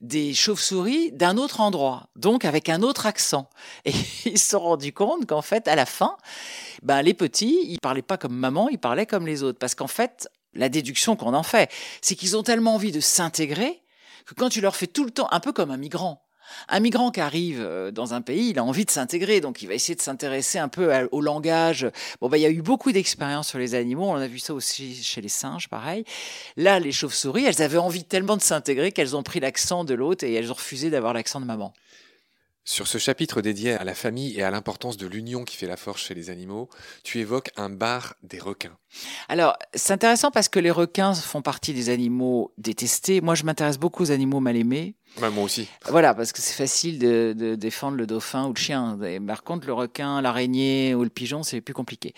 des 0.00 0.34
chauves-souris 0.34 1.12
d'un 1.12 1.36
autre 1.36 1.60
endroit, 1.60 2.08
donc 2.16 2.44
avec 2.44 2.68
un 2.68 2.82
autre 2.82 3.06
accent. 3.06 3.48
Et 3.84 3.92
ils 4.24 4.38
se 4.38 4.50
sont 4.50 4.60
rendus 4.60 4.92
compte 4.92 5.26
qu'en 5.26 5.42
fait, 5.42 5.68
à 5.68 5.76
la 5.76 5.86
fin, 5.86 6.16
ben, 6.82 7.02
les 7.02 7.14
petits, 7.14 7.58
ils 7.64 7.78
parlaient 7.80 8.02
pas 8.02 8.16
comme 8.16 8.34
maman, 8.34 8.68
ils 8.68 8.78
parlaient 8.78 9.06
comme 9.06 9.26
les 9.26 9.42
autres. 9.42 9.58
Parce 9.58 9.74
qu'en 9.74 9.86
fait, 9.86 10.28
la 10.54 10.68
déduction 10.68 11.16
qu'on 11.16 11.34
en 11.34 11.42
fait, 11.42 11.70
c'est 12.02 12.14
qu'ils 12.16 12.36
ont 12.36 12.42
tellement 12.42 12.74
envie 12.74 12.92
de 12.92 13.00
s'intégrer 13.00 13.82
que 14.26 14.34
quand 14.34 14.48
tu 14.48 14.60
leur 14.60 14.76
fais 14.76 14.86
tout 14.86 15.04
le 15.04 15.10
temps, 15.10 15.28
un 15.30 15.40
peu 15.40 15.52
comme 15.52 15.70
un 15.70 15.76
migrant, 15.76 16.22
un 16.68 16.80
migrant 16.80 17.10
qui 17.10 17.20
arrive 17.20 17.60
euh, 17.60 17.90
dans 17.90 18.14
un 18.14 18.20
pays, 18.20 18.50
il 18.50 18.58
a 18.58 18.64
envie 18.64 18.84
de 18.84 18.90
s'intégrer, 18.90 19.40
donc 19.40 19.62
il 19.62 19.68
va 19.68 19.74
essayer 19.74 19.94
de 19.94 20.02
s'intéresser 20.02 20.58
un 20.58 20.68
peu 20.68 21.08
au 21.12 21.20
langage. 21.20 21.90
Bon, 22.20 22.28
bah, 22.28 22.38
il 22.38 22.42
y 22.42 22.46
a 22.46 22.50
eu 22.50 22.62
beaucoup 22.62 22.92
d'expériences 22.92 23.48
sur 23.48 23.58
les 23.58 23.74
animaux, 23.74 24.04
on 24.04 24.14
a 24.14 24.26
vu 24.26 24.38
ça 24.38 24.54
aussi 24.54 24.94
chez 25.02 25.20
les 25.20 25.28
singes, 25.28 25.68
pareil. 25.68 26.04
Là, 26.56 26.80
les 26.80 26.92
chauves-souris, 26.92 27.44
elles 27.44 27.62
avaient 27.62 27.78
envie 27.78 28.04
tellement 28.04 28.36
de 28.36 28.42
s'intégrer 28.42 28.92
qu'elles 28.92 29.16
ont 29.16 29.22
pris 29.22 29.40
l'accent 29.40 29.84
de 29.84 29.94
l'autre 29.94 30.24
et 30.24 30.32
elles 30.34 30.50
ont 30.50 30.54
refusé 30.54 30.90
d'avoir 30.90 31.14
l'accent 31.14 31.40
de 31.40 31.46
maman. 31.46 31.72
Sur 32.64 32.86
ce 32.86 32.98
chapitre 32.98 33.40
dédié 33.40 33.72
à 33.72 33.84
la 33.84 33.94
famille 33.94 34.38
et 34.38 34.42
à 34.42 34.50
l'importance 34.50 34.96
de 34.96 35.06
l'union 35.06 35.44
qui 35.44 35.56
fait 35.56 35.66
la 35.66 35.76
force 35.76 36.02
chez 36.02 36.14
les 36.14 36.28
animaux, 36.28 36.68
tu 37.02 37.18
évoques 37.18 37.50
un 37.56 37.70
bar 37.70 38.14
des 38.22 38.38
requins. 38.38 38.76
Alors, 39.28 39.56
c'est 39.74 39.94
intéressant 39.94 40.30
parce 40.30 40.48
que 40.48 40.60
les 40.60 40.70
requins 40.70 41.14
font 41.14 41.42
partie 41.42 41.72
des 41.72 41.88
animaux 41.88 42.52
détestés. 42.58 43.22
Moi, 43.22 43.34
je 43.34 43.44
m'intéresse 43.44 43.78
beaucoup 43.78 44.02
aux 44.04 44.10
animaux 44.12 44.40
mal 44.40 44.56
aimés. 44.56 44.94
Moi 45.18 45.44
aussi. 45.44 45.68
Voilà, 45.88 46.14
parce 46.14 46.32
que 46.32 46.40
c'est 46.40 46.54
facile 46.54 46.98
de, 46.98 47.54
défendre 47.54 47.96
le 47.96 48.06
dauphin 48.06 48.46
ou 48.46 48.52
le 48.54 48.58
chien. 48.58 48.98
Et 49.02 49.20
par 49.20 49.42
contre, 49.42 49.66
le 49.66 49.72
requin, 49.72 50.22
l'araignée 50.22 50.94
ou 50.94 51.02
le 51.02 51.10
pigeon, 51.10 51.42
c'est 51.42 51.60
plus 51.60 51.74
compliqué. 51.74 52.14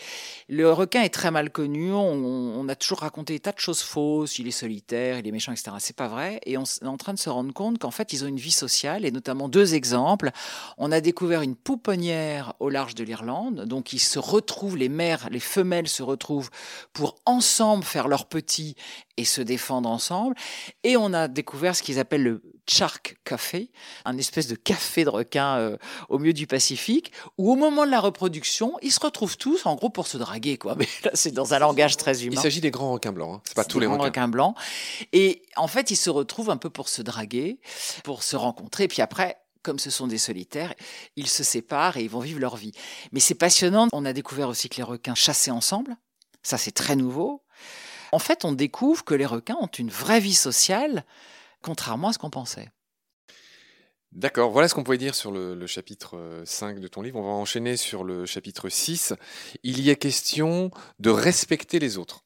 Le 0.48 0.70
requin 0.70 1.02
est 1.02 1.12
très 1.12 1.30
mal 1.30 1.50
connu. 1.50 1.92
On, 1.92 1.98
on 1.98 2.68
a 2.68 2.76
toujours 2.76 2.98
raconté 2.98 3.34
des 3.34 3.40
tas 3.40 3.52
de 3.52 3.58
choses 3.58 3.82
fausses. 3.82 4.38
Il 4.38 4.46
est 4.46 4.52
solitaire, 4.52 5.18
il 5.18 5.26
est 5.26 5.32
méchant, 5.32 5.52
etc. 5.52 5.72
C'est 5.78 5.96
pas 5.96 6.06
vrai. 6.06 6.40
Et 6.46 6.56
on 6.58 6.62
est 6.62 6.86
en 6.86 6.96
train 6.96 7.14
de 7.14 7.18
se 7.18 7.28
rendre 7.28 7.52
compte 7.52 7.78
qu'en 7.78 7.90
fait, 7.90 8.12
ils 8.12 8.24
ont 8.24 8.28
une 8.28 8.36
vie 8.36 8.52
sociale. 8.52 9.04
Et 9.04 9.10
notamment 9.10 9.48
deux 9.48 9.74
exemples. 9.74 10.30
On 10.78 10.92
a 10.92 11.00
découvert 11.00 11.42
une 11.42 11.56
pouponnière 11.56 12.54
au 12.60 12.68
large 12.68 12.94
de 12.94 13.02
l'Irlande. 13.04 13.64
Donc, 13.64 13.92
ils 13.92 14.00
se 14.00 14.18
retrouvent, 14.18 14.76
les 14.76 14.88
mères, 14.88 15.28
les 15.30 15.40
femelles 15.40 15.88
se 15.88 16.02
retrouvent 16.02 16.50
pour 16.92 17.16
ensemble 17.26 17.84
faire 17.84 18.06
leurs 18.06 18.26
petits 18.26 18.76
et 19.16 19.24
se 19.24 19.40
défendre 19.40 19.88
ensemble. 19.88 20.36
Et 20.84 20.96
on 20.96 21.12
a 21.12 21.26
découvert 21.26 21.74
ce 21.74 21.82
qu'ils 21.82 21.98
appellent 21.98 22.22
le 22.22 22.42
Shark 22.68 23.16
Café, 23.24 23.70
un 24.04 24.16
espèce 24.18 24.46
de 24.46 24.54
café 24.54 25.04
de 25.04 25.10
requin 25.10 25.56
euh, 25.58 25.76
au 26.08 26.18
milieu 26.18 26.32
du 26.32 26.46
Pacifique, 26.46 27.12
où 27.38 27.52
au 27.52 27.56
moment 27.56 27.84
de 27.84 27.90
la 27.90 28.00
reproduction, 28.00 28.74
ils 28.82 28.92
se 28.92 29.00
retrouvent 29.00 29.36
tous 29.36 29.66
en 29.66 29.74
gros 29.74 29.90
pour 29.90 30.06
se 30.06 30.16
draguer, 30.16 30.58
quoi. 30.58 30.74
Mais 30.78 30.88
là, 31.04 31.10
c'est 31.14 31.32
dans 31.32 31.54
un 31.54 31.58
langage 31.58 31.96
très 31.96 32.18
Il 32.18 32.28
humain. 32.28 32.40
s'agit 32.40 32.60
des 32.60 32.70
grands 32.70 32.92
requins 32.92 33.12
blancs, 33.12 33.36
hein. 33.36 33.42
c'est 33.44 33.54
pas 33.56 33.64
tous 33.64 33.80
les 33.80 33.86
grands 33.86 33.98
requins. 33.98 34.28
blancs. 34.28 34.54
Et 35.12 35.42
en 35.56 35.66
fait, 35.66 35.90
ils 35.90 35.96
se 35.96 36.10
retrouvent 36.10 36.50
un 36.50 36.56
peu 36.56 36.70
pour 36.70 36.88
se 36.88 37.02
draguer, 37.02 37.58
pour 38.04 38.22
se 38.22 38.36
rencontrer. 38.36 38.88
Puis 38.88 39.02
après, 39.02 39.38
comme 39.62 39.78
ce 39.78 39.90
sont 39.90 40.06
des 40.06 40.18
solitaires, 40.18 40.74
ils 41.16 41.28
se 41.28 41.42
séparent 41.44 41.96
et 41.96 42.02
ils 42.02 42.10
vont 42.10 42.20
vivre 42.20 42.40
leur 42.40 42.56
vie. 42.56 42.72
Mais 43.12 43.20
c'est 43.20 43.34
passionnant. 43.34 43.88
On 43.92 44.04
a 44.04 44.12
découvert 44.12 44.48
aussi 44.48 44.68
que 44.68 44.76
les 44.76 44.82
requins 44.82 45.14
chassaient 45.14 45.50
ensemble. 45.50 45.96
Ça, 46.42 46.58
c'est 46.58 46.72
très 46.72 46.96
nouveau. 46.96 47.42
En 48.12 48.18
fait, 48.18 48.44
on 48.44 48.52
découvre 48.52 49.04
que 49.04 49.14
les 49.14 49.26
requins 49.26 49.56
ont 49.60 49.66
une 49.68 49.90
vraie 49.90 50.20
vie 50.20 50.34
sociale, 50.34 51.04
contrairement 51.62 52.08
à 52.08 52.12
ce 52.12 52.18
qu'on 52.18 52.30
pensait. 52.30 52.68
D'accord, 54.12 54.50
voilà 54.50 54.68
ce 54.68 54.74
qu'on 54.74 54.84
pouvait 54.84 54.98
dire 54.98 55.14
sur 55.14 55.30
le, 55.32 55.66
chapitre 55.66 56.18
euh, 56.18 56.42
5 56.44 56.80
de 56.80 56.88
ton 56.88 57.00
livre. 57.00 57.18
On 57.18 57.22
va 57.22 57.30
enchaîner 57.30 57.78
sur 57.78 58.04
le 58.04 58.26
chapitre 58.26 58.68
6. 58.68 59.14
Il 59.62 59.80
y 59.80 59.90
a 59.90 59.94
question 59.94 60.70
de 60.98 61.08
respecter 61.08 61.78
les 61.78 61.96
autres. 61.96 62.22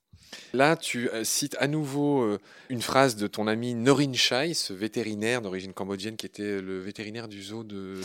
Là, 0.53 0.75
tu 0.77 1.09
euh, 1.11 1.23
cites 1.23 1.57
à 1.61 1.69
nouveau 1.69 2.23
euh, 2.23 2.41
une 2.71 2.83
phrase 2.83 3.15
de 3.15 3.29
ton 3.29 3.47
ami 3.47 3.75
Norin 3.75 4.15
Chai, 4.15 4.55
ce 4.55 4.73
vétérinaire 4.73 5.43
d'origine 5.43 5.73
cambodgienne 5.73 6.17
qui 6.17 6.27
était 6.27 6.61
le 6.61 6.81
vétérinaire 6.81 7.29
du 7.29 7.41
zoo 7.41 7.63
de... 7.63 8.01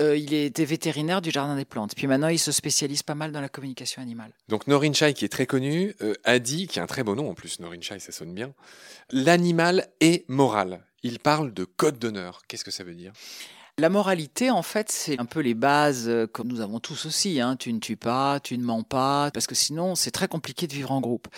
Euh, 0.00 0.16
il 0.16 0.34
était 0.34 0.64
vétérinaire 0.64 1.22
du 1.22 1.30
Jardin 1.30 1.56
des 1.56 1.64
Plantes. 1.64 1.94
Puis 1.94 2.06
maintenant, 2.06 2.28
il 2.28 2.38
se 2.38 2.52
spécialise 2.52 3.02
pas 3.02 3.14
mal 3.14 3.32
dans 3.32 3.40
la 3.40 3.48
communication 3.48 4.02
animale. 4.02 4.30
Donc 4.48 4.66
Norin 4.66 4.92
Chai, 4.92 5.14
qui 5.14 5.24
est 5.24 5.30
très 5.30 5.46
connu, 5.46 5.94
euh, 6.02 6.14
a 6.24 6.38
dit, 6.38 6.66
qui 6.66 6.78
a 6.78 6.82
un 6.82 6.86
très 6.86 7.02
beau 7.02 7.14
nom 7.14 7.30
en 7.30 7.34
plus, 7.34 7.60
Norin 7.60 7.80
Chai, 7.80 7.98
ça 7.98 8.12
sonne 8.12 8.34
bien, 8.34 8.52
l'animal 9.10 9.88
est 10.00 10.28
moral. 10.28 10.82
Il 11.02 11.18
parle 11.18 11.54
de 11.54 11.64
code 11.64 11.98
d'honneur. 11.98 12.42
Qu'est-ce 12.46 12.64
que 12.64 12.70
ça 12.70 12.84
veut 12.84 12.94
dire? 12.94 13.12
La 13.78 13.90
moralité, 13.90 14.50
en 14.50 14.62
fait, 14.62 14.90
c'est 14.90 15.20
un 15.20 15.26
peu 15.26 15.40
les 15.40 15.52
bases 15.52 16.08
euh, 16.08 16.26
que 16.26 16.40
nous 16.40 16.62
avons 16.62 16.80
tous 16.80 17.04
aussi. 17.04 17.42
Hein. 17.42 17.56
Tu 17.56 17.70
ne 17.74 17.78
tues 17.78 17.98
pas, 17.98 18.40
tu 18.40 18.56
ne 18.56 18.64
mens 18.64 18.82
pas, 18.82 19.30
parce 19.34 19.46
que 19.46 19.54
sinon, 19.54 19.94
c'est 19.94 20.10
très 20.10 20.28
compliqué 20.28 20.66
de 20.66 20.72
vivre 20.72 20.92
en 20.92 21.02
groupe. 21.02 21.28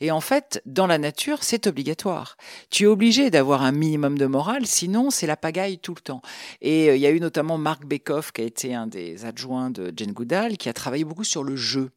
Et 0.00 0.10
en 0.10 0.22
fait, 0.22 0.62
dans 0.64 0.86
la 0.86 0.96
nature, 0.96 1.42
c'est 1.42 1.66
obligatoire. 1.66 2.38
Tu 2.70 2.84
es 2.84 2.86
obligé 2.86 3.28
d'avoir 3.28 3.60
un 3.60 3.72
minimum 3.72 4.16
de 4.16 4.24
morale, 4.24 4.66
sinon, 4.66 5.10
c'est 5.10 5.26
la 5.26 5.36
pagaille 5.36 5.78
tout 5.80 5.94
le 5.94 6.00
temps. 6.00 6.22
Et 6.62 6.88
euh, 6.88 6.96
il 6.96 7.02
y 7.02 7.06
a 7.06 7.10
eu 7.10 7.20
notamment 7.20 7.58
Marc 7.58 7.84
Bekoff, 7.84 8.32
qui 8.32 8.40
a 8.40 8.44
été 8.44 8.74
un 8.74 8.86
des 8.86 9.26
adjoints 9.26 9.68
de 9.68 9.92
Jane 9.94 10.12
Goodall, 10.12 10.56
qui 10.56 10.70
a 10.70 10.72
travaillé 10.72 11.04
beaucoup 11.04 11.24
sur 11.24 11.44
le 11.44 11.56
jeu. 11.56 11.90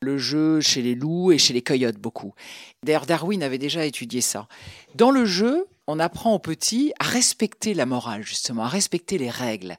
Le 0.00 0.18
jeu 0.18 0.60
chez 0.60 0.82
les 0.82 0.96
loups 0.96 1.30
et 1.30 1.38
chez 1.38 1.54
les 1.54 1.62
coyotes, 1.62 1.98
beaucoup. 1.98 2.34
D'ailleurs, 2.82 3.06
Darwin 3.06 3.44
avait 3.44 3.58
déjà 3.58 3.84
étudié 3.84 4.20
ça. 4.20 4.48
Dans 4.96 5.12
le 5.12 5.24
jeu, 5.26 5.68
on 5.88 5.98
apprend 5.98 6.34
aux 6.34 6.38
petits 6.38 6.92
à 7.00 7.04
respecter 7.04 7.74
la 7.74 7.86
morale, 7.86 8.22
justement, 8.22 8.64
à 8.64 8.68
respecter 8.68 9.18
les 9.18 9.30
règles, 9.30 9.76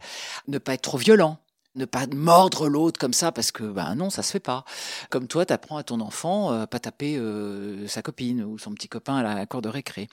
ne 0.48 0.58
pas 0.58 0.74
être 0.74 0.82
trop 0.82 0.98
violent, 0.98 1.38
ne 1.76 1.86
pas 1.86 2.08
mordre 2.08 2.68
l'autre 2.68 3.00
comme 3.00 3.14
ça, 3.14 3.32
parce 3.32 3.52
que 3.52 3.64
ben 3.64 3.94
non, 3.94 4.10
ça 4.10 4.24
se 4.24 4.32
fait 4.32 4.40
pas. 4.40 4.66
Comme 5.12 5.28
toi, 5.28 5.46
tu 5.46 5.54
apprends 5.54 5.78
à 5.78 5.84
ton 5.84 6.02
enfant 6.02 6.52
euh, 6.52 6.66
pas 6.66 6.80
taper 6.80 7.16
euh, 7.16 7.88
sa 7.88 8.02
copine 8.02 8.44
ou 8.44 8.58
son 8.58 8.72
petit 8.72 8.90
copain 8.90 9.18
à 9.18 9.36
la 9.36 9.46
cour 9.46 9.62
de 9.62 9.70
récré, 9.70 10.10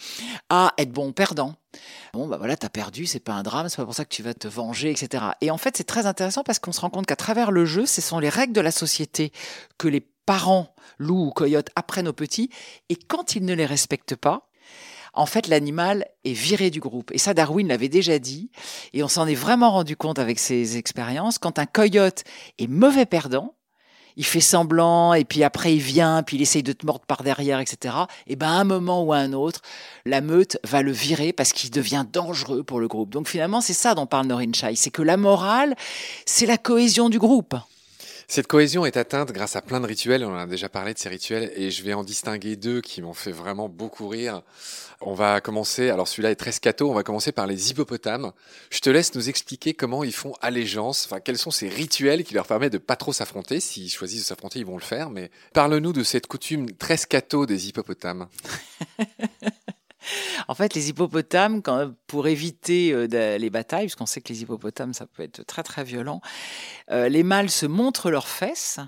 à 0.51 0.75
être 0.77 0.93
bon 0.93 1.13
perdant. 1.13 1.55
Bon, 2.13 2.29
bah 2.29 2.37
voilà, 2.37 2.59
t'as 2.59 2.69
perdu, 2.69 3.07
c'est 3.07 3.19
pas 3.19 3.33
un 3.33 3.43
drame, 3.43 3.71
c'est 3.71 3.79
pas 3.79 3.87
pour 3.87 3.95
ça 3.95 4.05
que 4.05 4.15
tu 4.15 4.23
vas 4.23 4.35
te 4.35 4.49
venger, 4.49 4.91
etc. 4.91 5.25
Et 5.41 5.51
en 5.51 5.59
fait, 5.59 5.79
c'est 5.79 5.85
très 5.85 6.05
intéressant 6.05 6.45
parce 6.45 6.59
qu'on 6.59 6.73
se 6.73 6.81
rend 6.83 6.91
compte 6.91 7.07
qu'à 7.07 7.17
travers 7.17 7.51
le 7.51 7.65
jeu, 7.65 7.87
ce 7.87 8.03
sont 8.03 8.19
les 8.19 8.29
règles 8.29 8.53
de 8.53 8.61
la 8.61 8.71
société 8.71 9.33
que 9.79 9.89
les 9.89 10.01
parents, 10.27 10.75
loups 10.99 11.29
ou 11.29 11.31
coyotes, 11.31 11.71
apprennent 11.75 12.09
aux 12.09 12.13
petits, 12.13 12.51
et 12.91 12.97
quand 12.97 13.35
ils 13.35 13.47
ne 13.47 13.55
les 13.55 13.67
respectent 13.67 14.17
pas, 14.17 14.51
en 15.17 15.27
fait, 15.27 15.49
l'animal 15.49 16.07
est 16.25 16.33
viré 16.33 16.71
du 16.71 16.81
groupe. 16.81 17.11
Et 17.13 17.19
ça, 17.19 17.35
Darwin 17.35 17.69
l'avait 17.69 17.89
déjà 17.89 18.19
dit. 18.19 18.51
Et 18.93 19.03
on 19.03 19.09
s'en 19.09 19.27
est 19.27 19.35
vraiment 19.35 19.71
rendu 19.71 19.97
compte 19.97 20.19
avec 20.19 20.39
ses 20.39 20.77
expériences. 20.77 21.39
Quand 21.39 21.59
un 21.59 21.67
coyote 21.67 22.25
est 22.59 22.67
mauvais 22.67 23.07
perdant, 23.07 23.55
il 24.17 24.25
fait 24.25 24.41
semblant, 24.41 25.13
et 25.13 25.25
puis 25.25 25.45
après 25.45 25.75
il 25.75 25.81
vient, 25.81 26.23
puis 26.23 26.37
il 26.37 26.43
essaye 26.43 26.63
de 26.63 26.73
te 26.73 26.87
mordre 26.87 27.05
par 27.05 27.23
derrière, 27.23 27.61
etc. 27.61 27.95
Et 28.27 28.37
ben 28.37 28.49
à 28.49 28.61
un 28.61 28.65
moment 28.65 29.03
ou 29.03 29.13
à 29.13 29.19
un 29.19 29.35
autre, 29.35 29.61
la 30.07 30.23
meute 30.23 30.59
va 30.65 30.83
le 30.83 30.93
virer 30.93 31.33
parce 31.33 31.53
qu'il 31.53 31.71
devient 31.71 32.07
dangereux 32.11 32.63
pour 32.63 32.81
le 32.81 32.89
groupe. 32.89 33.11
Donc 33.11 33.29
finalement, 33.29 33.61
c'est 33.61 33.75
ça 33.75 33.95
dont 33.95 34.07
parle 34.07 34.27
Norin 34.27 34.53
Chai. 34.55 34.75
C'est 34.75 34.91
que 34.91 35.03
la 35.03 35.19
morale, 35.19 35.75
c'est 36.25 36.47
la 36.47 36.57
cohésion 36.57 37.11
du 37.11 37.19
groupe. 37.19 37.55
Cette 38.29 38.49
cohésion 38.49 38.85
est 38.85 38.97
atteinte 38.97 39.31
grâce 39.31 39.55
à 39.55 39.63
plein 39.63 39.81
de 39.81 39.87
rituels, 39.87 40.25
on 40.25 40.37
a 40.37 40.47
déjà 40.47 40.69
parlé 40.69 40.93
de 40.93 40.99
ces 40.99 41.09
rituels, 41.09 41.53
et 41.55 41.71
je 41.71 41.83
vais 41.85 41.95
en 41.95 42.03
distinguer 42.03 42.57
deux 42.57 42.81
qui 42.81 43.01
m'ont 43.01 43.15
fait 43.15 43.31
vraiment 43.31 43.69
beaucoup 43.69 44.09
rire. 44.09 44.43
On 45.01 45.15
va 45.15 45.41
commencer, 45.41 45.91
alors 45.91 46.09
celui-là 46.09 46.33
est 46.33 46.37
très 46.37 46.51
scato, 46.51 46.91
on 46.91 46.95
va 46.95 47.05
commencer 47.05 47.31
par 47.31 47.47
les 47.47 47.71
hippopotames. 47.71 48.33
Je 48.71 48.81
te 48.81 48.91
laisse 48.91 49.15
nous 49.15 49.29
expliquer 49.29 49.75
comment 49.75 50.03
ils 50.03 50.15
font 50.15 50.33
allégeance, 50.41 51.05
enfin 51.07 51.21
quels 51.21 51.39
sont 51.39 51.53
ces 51.53 51.69
rituels 51.69 52.25
qui 52.25 52.35
leur 52.35 52.49
permettent 52.49 52.73
de 52.73 52.79
pas 52.79 52.97
trop 52.97 53.13
s'affronter. 53.13 53.61
S'ils 53.61 53.91
choisissent 53.91 54.23
de 54.23 54.27
s'affronter, 54.27 54.59
ils 54.59 54.67
vont 54.67 54.77
le 54.77 54.83
faire, 54.83 55.09
mais 55.09 55.31
parle-nous 55.55 55.93
de 55.93 56.03
cette 56.03 56.27
coutume 56.27 56.73
très 56.73 56.97
scato 56.97 57.47
des 57.47 57.69
hippopotames. 57.69 58.27
En 60.49 60.55
fait, 60.55 60.75
les 60.75 60.89
hippopotames, 60.89 61.63
quand, 61.63 61.91
pour 62.07 62.29
éviter 62.29 62.93
euh, 62.93 63.39
les 63.39 63.51
batailles, 63.51 63.87
puisqu'on 63.87 64.07
sait 64.07 64.21
que 64.21 64.33
les 64.33 64.43
hippopotames, 64.43 64.95
ça 64.95 65.07
peut 65.07 65.23
être 65.23 65.45
très 65.45 65.63
très 65.63 65.85
violent, 65.85 66.21
euh, 66.91 67.09
les 67.09 67.23
mâles 67.23 67.51
se 67.51 67.67
montrent 67.67 68.11
leurs 68.11 68.29
fesses 68.29 68.79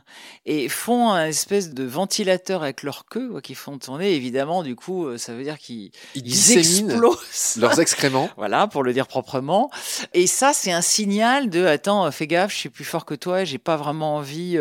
et 0.47 0.69
font 0.69 1.11
un 1.11 1.27
espèce 1.27 1.75
de 1.75 1.85
ventilateur 1.85 2.63
avec 2.63 2.83
leur 2.83 3.07
queue 3.07 3.41
qui 3.41 3.55
font 3.55 3.79
tourner. 3.79 4.15
Évidemment, 4.15 4.63
du 4.63 4.77
coup, 4.77 5.07
euh, 5.07 5.19
ça 5.19 5.35
veut 5.35 5.43
dire 5.43 5.59
qu'ils 5.59 5.91
explosent. 6.15 7.57
leurs 7.57 7.81
excréments. 7.81 8.31
Voilà, 8.39 8.69
pour 8.69 8.85
le 8.85 8.93
dire 8.93 9.09
proprement. 9.09 9.69
Et 10.15 10.29
ça, 10.29 10.53
c'est 10.53 10.71
un 10.71 10.81
signal 10.81 11.51
de 11.51 11.65
attends, 11.65 12.09
fais 12.13 12.29
gaffe, 12.29 12.53
je 12.53 12.59
suis 12.59 12.69
plus 12.69 12.85
fort 12.85 13.05
que 13.05 13.15
toi, 13.15 13.45
j'ai 13.45 13.59
pas 13.59 13.77
vraiment 13.77 14.17
envie 14.17 14.57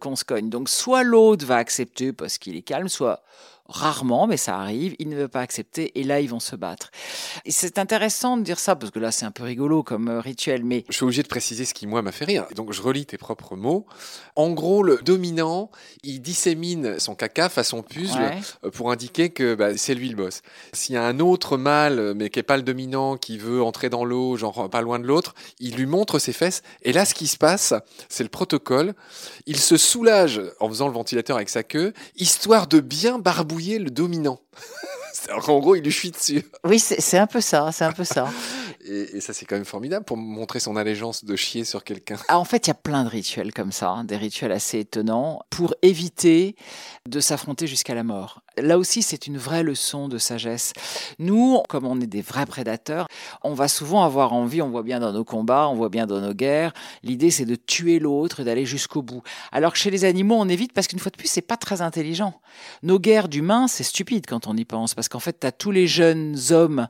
qu'on 0.00 0.16
se 0.16 0.24
cogne. 0.24 0.48
Donc, 0.48 0.68
soit 0.68 1.02
l'autre 1.02 1.44
va 1.44 1.56
accepter 1.56 2.12
parce 2.12 2.38
qu'il 2.38 2.56
est 2.56 2.62
calme, 2.62 2.88
soit 2.88 3.22
rarement, 3.68 4.26
mais 4.26 4.38
ça 4.38 4.56
arrive, 4.56 4.96
il 4.98 5.10
ne 5.10 5.16
veut 5.16 5.28
pas 5.28 5.40
accepter 5.40 5.98
et 5.98 6.02
là 6.02 6.20
ils 6.20 6.28
vont 6.28 6.40
se 6.40 6.56
battre. 6.56 6.90
Et 7.44 7.50
c'est 7.50 7.78
intéressant 7.78 8.38
de 8.38 8.42
dire 8.42 8.58
ça 8.58 8.76
parce 8.76 8.90
que 8.90 8.98
là 8.98 9.12
c'est 9.12 9.26
un 9.26 9.30
peu 9.30 9.44
rigolo 9.44 9.82
comme 9.82 10.08
euh, 10.08 10.20
rituel, 10.20 10.64
mais 10.64 10.84
je 10.88 10.94
suis 10.94 11.04
obligé 11.04 11.22
de 11.22 11.28
préciser 11.28 11.66
ce 11.66 11.74
qui 11.74 11.86
moi 11.86 12.00
m'a 12.00 12.12
fait 12.12 12.24
rire. 12.24 12.46
Donc 12.54 12.72
je 12.72 12.80
relis 12.80 13.04
tes 13.04 13.18
propres 13.18 13.56
mots. 13.56 13.86
En 14.36 14.50
gros, 14.50 14.82
le 14.82 14.98
dominant, 14.98 15.70
il 16.02 16.22
dissémine 16.22 16.98
son 16.98 17.14
caca 17.14 17.50
façon 17.50 17.82
puzzle 17.82 18.18
euh, 18.64 18.70
pour 18.70 18.90
indiquer 18.90 19.28
que 19.30 19.54
bah, 19.54 19.76
c'est 19.76 19.94
lui 19.94 20.08
le 20.08 20.16
boss. 20.16 20.40
S'il 20.72 20.94
y 20.94 20.98
a 20.98 21.04
un 21.04 21.20
autre 21.20 21.58
mâle 21.58 22.14
mais 22.16 22.30
qui 22.30 22.38
est 22.38 22.44
pas 22.44 22.56
le 22.56 22.62
dominant 22.62 23.18
qui 23.18 23.36
veut 23.36 23.62
entrer 23.62 23.90
dans 23.90 24.04
l'eau, 24.04 24.36
genre 24.36 24.70
pas 24.70 24.80
loin 24.80 24.98
de 24.98 25.06
l'autre, 25.06 25.34
il 25.60 25.76
lui 25.76 25.86
montre 25.86 26.18
ses 26.18 26.32
fesses 26.32 26.62
et 26.82 26.92
là 26.92 27.04
ce 27.04 27.12
qui 27.12 27.26
se 27.26 27.36
passe, 27.36 27.74
c'est 28.08 28.22
le 28.22 28.30
protocole. 28.30 28.94
Il 29.46 29.58
se 29.58 29.76
soulage 29.76 30.40
en 30.58 30.68
faisant 30.68 30.88
le 30.88 30.94
ventilateur 30.94 31.36
avec 31.36 31.50
sa 31.50 31.62
queue, 31.62 31.92
histoire 32.16 32.66
de 32.66 32.80
bien 32.80 33.18
barbouiller 33.18 33.57
le 33.58 33.90
dominant. 33.90 34.40
en 35.32 35.58
gros, 35.58 35.74
il 35.74 35.82
lui 35.82 35.92
fuit 35.92 36.10
dessus. 36.10 36.44
Oui, 36.64 36.78
c'est 36.78 37.18
un 37.18 37.26
peu 37.26 37.40
ça, 37.40 37.70
c'est 37.72 37.84
un 37.84 37.92
peu 37.92 38.04
ça. 38.04 38.28
et, 38.88 39.20
ça, 39.20 39.32
c'est 39.32 39.44
quand 39.44 39.56
même 39.56 39.64
formidable 39.64 40.04
pour 40.04 40.16
montrer 40.16 40.60
son 40.60 40.76
allégeance 40.76 41.24
de 41.24 41.36
chier 41.36 41.64
sur 41.64 41.84
quelqu'un. 41.84 42.16
Ah, 42.28 42.38
en 42.38 42.44
fait, 42.44 42.66
il 42.66 42.70
y 42.70 42.70
a 42.70 42.74
plein 42.74 43.04
de 43.04 43.08
rituels 43.08 43.52
comme 43.52 43.72
ça, 43.72 43.90
hein, 43.90 44.04
des 44.04 44.16
rituels 44.16 44.52
assez 44.52 44.80
étonnants, 44.80 45.40
pour 45.50 45.74
éviter 45.82 46.56
de 47.08 47.20
s'affronter 47.20 47.66
jusqu'à 47.66 47.94
la 47.94 48.02
mort. 48.02 48.42
Là 48.56 48.78
aussi, 48.78 49.02
c'est 49.02 49.26
une 49.26 49.38
vraie 49.38 49.62
leçon 49.62 50.08
de 50.08 50.18
sagesse. 50.18 50.72
Nous, 51.18 51.62
comme 51.68 51.86
on 51.86 52.00
est 52.00 52.06
des 52.06 52.22
vrais 52.22 52.46
prédateurs, 52.46 53.06
on 53.42 53.54
va 53.54 53.68
souvent 53.68 54.04
avoir 54.04 54.32
envie, 54.32 54.62
on 54.62 54.70
voit 54.70 54.82
bien 54.82 55.00
dans 55.00 55.12
nos 55.12 55.24
combats, 55.24 55.68
on 55.68 55.74
voit 55.74 55.88
bien 55.88 56.06
dans 56.06 56.20
nos 56.20 56.34
guerres, 56.34 56.72
l'idée 57.02 57.30
c'est 57.30 57.44
de 57.44 57.54
tuer 57.54 57.98
l'autre 57.98 58.42
d'aller 58.42 58.66
jusqu'au 58.66 59.02
bout. 59.02 59.22
Alors 59.52 59.72
que 59.72 59.78
chez 59.78 59.90
les 59.90 60.04
animaux, 60.04 60.36
on 60.38 60.48
évite 60.48 60.72
parce 60.72 60.88
qu'une 60.88 60.98
fois 60.98 61.10
de 61.10 61.16
plus, 61.16 61.28
c'est 61.28 61.40
pas 61.40 61.56
très 61.56 61.82
intelligent. 61.82 62.40
Nos 62.82 62.98
guerres 62.98 63.28
d'humains, 63.28 63.68
c'est 63.68 63.84
stupide 63.84 64.24
quand 64.26 64.46
on 64.46 64.56
y 64.56 64.64
pense, 64.64 64.94
parce 64.94 65.08
qu'en 65.08 65.20
fait, 65.20 65.38
tu 65.40 65.46
as 65.46 65.52
tous 65.52 65.70
les 65.70 65.86
jeunes 65.86 66.36
hommes 66.50 66.88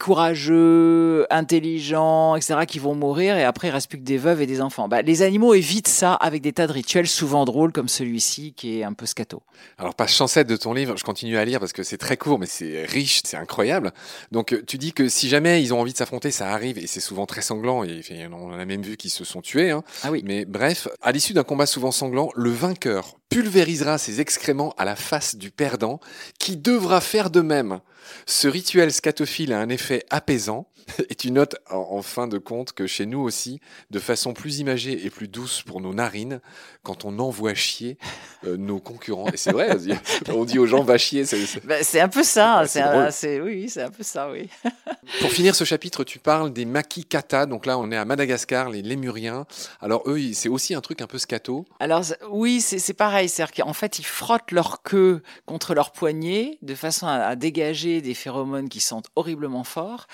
courageux, 0.00 1.26
intelligents, 1.30 2.34
etc., 2.34 2.60
qui 2.66 2.78
vont 2.78 2.94
mourir 2.94 3.36
et 3.36 3.44
après 3.44 3.68
il 3.68 3.70
reste 3.70 3.88
plus 3.88 3.98
que 3.98 4.04
des 4.04 4.18
veuves 4.18 4.40
et 4.40 4.46
des 4.46 4.60
enfants. 4.60 4.88
Bah, 4.88 5.02
les 5.02 5.22
animaux 5.22 5.54
évitent 5.54 5.88
ça 5.88 6.14
avec 6.14 6.42
des 6.42 6.52
tas 6.52 6.66
de 6.66 6.72
rituels 6.72 7.06
souvent 7.06 7.44
drôles 7.44 7.70
comme 7.70 7.88
celui-ci 7.88 8.54
qui 8.54 8.80
est 8.80 8.84
un 8.84 8.94
peu 8.94 9.06
scato. 9.06 9.42
Alors 9.78 9.94
page 9.94 10.14
107 10.14 10.48
de 10.48 10.56
ton 10.56 10.72
livre, 10.72 10.96
je 10.96 11.04
continue 11.04 11.36
à 11.36 11.44
lire 11.44 11.60
parce 11.60 11.72
que 11.72 11.82
c'est 11.82 11.98
très 11.98 12.16
court 12.16 12.38
mais 12.38 12.46
c'est 12.46 12.84
riche, 12.84 13.20
c'est 13.24 13.36
incroyable. 13.36 13.92
Donc 14.32 14.56
tu 14.66 14.78
dis 14.78 14.92
que 14.92 15.08
si 15.08 15.28
jamais 15.28 15.62
ils 15.62 15.74
ont 15.74 15.80
envie 15.80 15.92
de 15.92 15.98
s'affronter, 15.98 16.30
ça 16.30 16.48
arrive 16.48 16.78
et 16.78 16.86
c'est 16.86 17.00
souvent 17.00 17.26
très 17.26 17.42
sanglant 17.42 17.84
et 17.84 18.02
on 18.32 18.52
a 18.52 18.64
même 18.64 18.82
vu 18.82 18.96
qu'ils 18.96 19.10
se 19.10 19.24
sont 19.24 19.42
tués. 19.42 19.70
Hein. 19.70 19.84
Ah 20.02 20.10
oui. 20.10 20.22
Mais 20.24 20.46
bref, 20.46 20.88
à 21.02 21.12
l'issue 21.12 21.34
d'un 21.34 21.44
combat 21.44 21.66
souvent 21.66 21.92
sanglant, 21.92 22.30
le 22.34 22.50
vainqueur 22.50 23.19
pulvérisera 23.30 23.96
ses 23.96 24.20
excréments 24.20 24.74
à 24.76 24.84
la 24.84 24.96
face 24.96 25.36
du 25.36 25.50
perdant 25.50 26.00
qui 26.38 26.56
devra 26.56 27.00
faire 27.00 27.30
de 27.30 27.40
même. 27.40 27.80
Ce 28.26 28.48
rituel 28.48 28.92
scatophile 28.92 29.52
a 29.52 29.60
un 29.60 29.68
effet 29.68 30.04
apaisant 30.10 30.66
et 31.08 31.14
tu 31.14 31.30
notes 31.30 31.56
en, 31.70 32.02
fin 32.02 32.26
de 32.26 32.38
compte 32.38 32.72
que 32.72 32.86
chez 32.86 33.06
nous 33.06 33.20
aussi, 33.20 33.60
de 33.90 33.98
façon 33.98 34.32
plus 34.32 34.58
imagée 34.58 35.04
et 35.04 35.10
plus 35.10 35.28
douce 35.28 35.62
pour 35.62 35.80
nos 35.80 35.94
narines, 35.94 36.40
quand 36.82 37.04
on 37.04 37.18
envoie 37.18 37.54
chier 37.54 37.98
euh, 38.46 38.56
nos 38.56 38.80
concurrents. 38.80 39.28
Et 39.32 39.36
c'est 39.36 39.52
vrai, 39.52 39.76
on 40.28 40.44
dit 40.44 40.58
aux 40.58 40.66
gens 40.66 40.82
va 40.82 40.98
chier. 40.98 41.24
C'est 41.24 41.64
bah, 41.64 41.76
un 41.94 42.08
peu 42.08 42.22
ça. 42.22 42.64
c'est 42.66 43.40
oui, 43.40 43.68
c'est 43.68 43.82
un 43.82 43.90
peu 43.90 44.02
ça, 44.02 44.30
oui. 44.30 44.48
pour 45.20 45.30
finir 45.30 45.54
ce 45.54 45.64
chapitre, 45.64 46.04
tu 46.04 46.18
parles 46.18 46.52
des 46.52 46.64
makikata. 46.64 47.46
Donc 47.46 47.66
là, 47.66 47.78
on 47.78 47.90
est 47.90 47.96
à 47.96 48.04
Madagascar, 48.04 48.70
les 48.70 48.82
lémuriens. 48.82 49.46
Alors 49.80 50.02
eux, 50.06 50.18
c'est 50.32 50.48
aussi 50.48 50.74
un 50.74 50.80
truc 50.80 51.02
un 51.02 51.06
peu 51.06 51.18
scato. 51.18 51.66
Alors 51.78 52.02
oui, 52.30 52.60
c'est 52.60 52.94
pareil. 52.94 53.19
C'est-à-dire 53.28 53.64
qu'en 53.64 53.72
fait, 53.72 53.98
ils 53.98 54.06
frottent 54.06 54.52
leur 54.52 54.82
queue 54.82 55.22
contre 55.46 55.74
leur 55.74 55.92
poignet 55.92 56.58
de 56.62 56.74
façon 56.74 57.06
à, 57.06 57.14
à 57.14 57.36
dégager 57.36 58.00
des 58.00 58.14
phéromones 58.14 58.68
qui 58.68 58.80
sentent 58.80 59.08
horriblement 59.16 59.64
fort. 59.64 60.06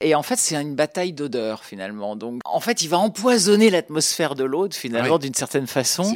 Et 0.00 0.14
en 0.14 0.22
fait, 0.22 0.36
c'est 0.36 0.56
une 0.60 0.74
bataille 0.74 1.12
d'odeur 1.12 1.64
finalement. 1.64 2.16
Donc, 2.16 2.40
en 2.44 2.60
fait, 2.60 2.82
il 2.82 2.88
va 2.88 2.98
empoisonner 2.98 3.70
l'atmosphère 3.70 4.34
de 4.34 4.44
l'autre 4.44 4.76
finalement 4.76 5.18
d'une 5.18 5.34
certaine 5.34 5.66
façon. 5.66 6.14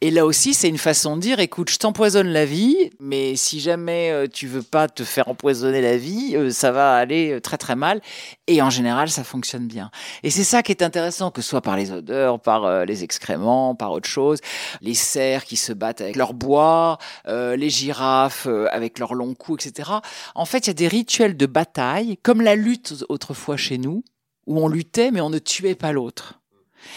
Et 0.00 0.10
là 0.10 0.26
aussi, 0.26 0.54
c'est 0.54 0.68
une 0.68 0.78
façon 0.78 1.16
de 1.16 1.20
dire, 1.20 1.40
écoute, 1.40 1.70
je 1.70 1.78
t'empoisonne 1.78 2.28
la 2.28 2.44
vie, 2.44 2.90
mais 3.00 3.36
si 3.36 3.60
jamais 3.60 4.10
euh, 4.10 4.26
tu 4.32 4.46
veux 4.46 4.62
pas 4.62 4.88
te 4.88 5.04
faire 5.04 5.28
empoisonner 5.28 5.80
la 5.80 5.96
vie, 5.96 6.36
euh, 6.36 6.50
ça 6.50 6.72
va 6.72 6.94
aller 6.94 7.32
euh, 7.32 7.40
très 7.40 7.58
très 7.58 7.76
mal. 7.76 8.00
Et 8.46 8.62
en 8.62 8.70
général, 8.70 9.08
ça 9.10 9.24
fonctionne 9.24 9.66
bien. 9.66 9.90
Et 10.22 10.30
c'est 10.30 10.44
ça 10.44 10.62
qui 10.62 10.72
est 10.72 10.82
intéressant, 10.82 11.30
que 11.30 11.42
ce 11.42 11.48
soit 11.48 11.60
par 11.60 11.76
les 11.76 11.92
odeurs, 11.92 12.40
par 12.40 12.84
les 12.84 13.04
excréments, 13.04 13.74
par 13.74 13.92
autre 13.92 14.08
chose. 14.08 14.40
Les 14.80 14.94
cerfs 14.94 15.44
qui 15.44 15.56
se 15.56 15.72
battent 15.72 15.83
avec 15.86 16.16
leur 16.16 16.34
bois, 16.34 16.98
les 17.26 17.70
girafes 17.70 18.46
avec 18.70 18.98
leur 18.98 19.14
long 19.14 19.34
cou, 19.34 19.56
etc. 19.56 19.90
En 20.34 20.44
fait, 20.44 20.66
il 20.66 20.68
y 20.68 20.70
a 20.70 20.74
des 20.74 20.88
rituels 20.88 21.36
de 21.36 21.46
bataille, 21.46 22.18
comme 22.22 22.40
la 22.40 22.54
lutte 22.54 23.04
autrefois 23.08 23.56
chez 23.56 23.78
nous, 23.78 24.04
où 24.46 24.60
on 24.60 24.68
luttait 24.68 25.10
mais 25.10 25.20
on 25.20 25.30
ne 25.30 25.38
tuait 25.38 25.74
pas 25.74 25.92
l'autre. 25.92 26.40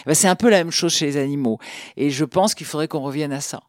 Eh 0.01 0.03
ben, 0.07 0.13
c'est 0.13 0.27
un 0.27 0.35
peu 0.35 0.49
la 0.49 0.57
même 0.57 0.71
chose 0.71 0.93
chez 0.93 1.05
les 1.05 1.17
animaux. 1.17 1.59
Et 1.95 2.09
je 2.09 2.25
pense 2.25 2.55
qu'il 2.55 2.65
faudrait 2.65 2.88
qu'on 2.88 3.01
revienne 3.01 3.31
à 3.31 3.41
ça. 3.41 3.62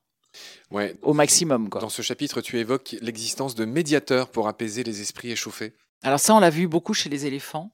Ouais. 0.71 0.97
Au 1.03 1.14
maximum. 1.14 1.71
Quoi. 1.71 1.81
Dans 1.81 1.88
ce 1.88 2.03
chapitre, 2.03 2.40
tu 2.40 2.59
évoques 2.59 2.97
l'existence 3.01 3.55
de 3.55 3.64
médiateurs 3.64 4.29
pour 4.29 4.49
apaiser 4.49 4.85
les 4.85 5.01
esprits 5.01 5.31
échauffés. 5.31 5.73
Alors 6.05 6.21
ça, 6.21 6.33
on 6.35 6.39
l'a 6.39 6.51
vu 6.51 6.69
beaucoup 6.69 6.95
chez 6.95 7.09
les 7.09 7.27
éléphants, 7.27 7.73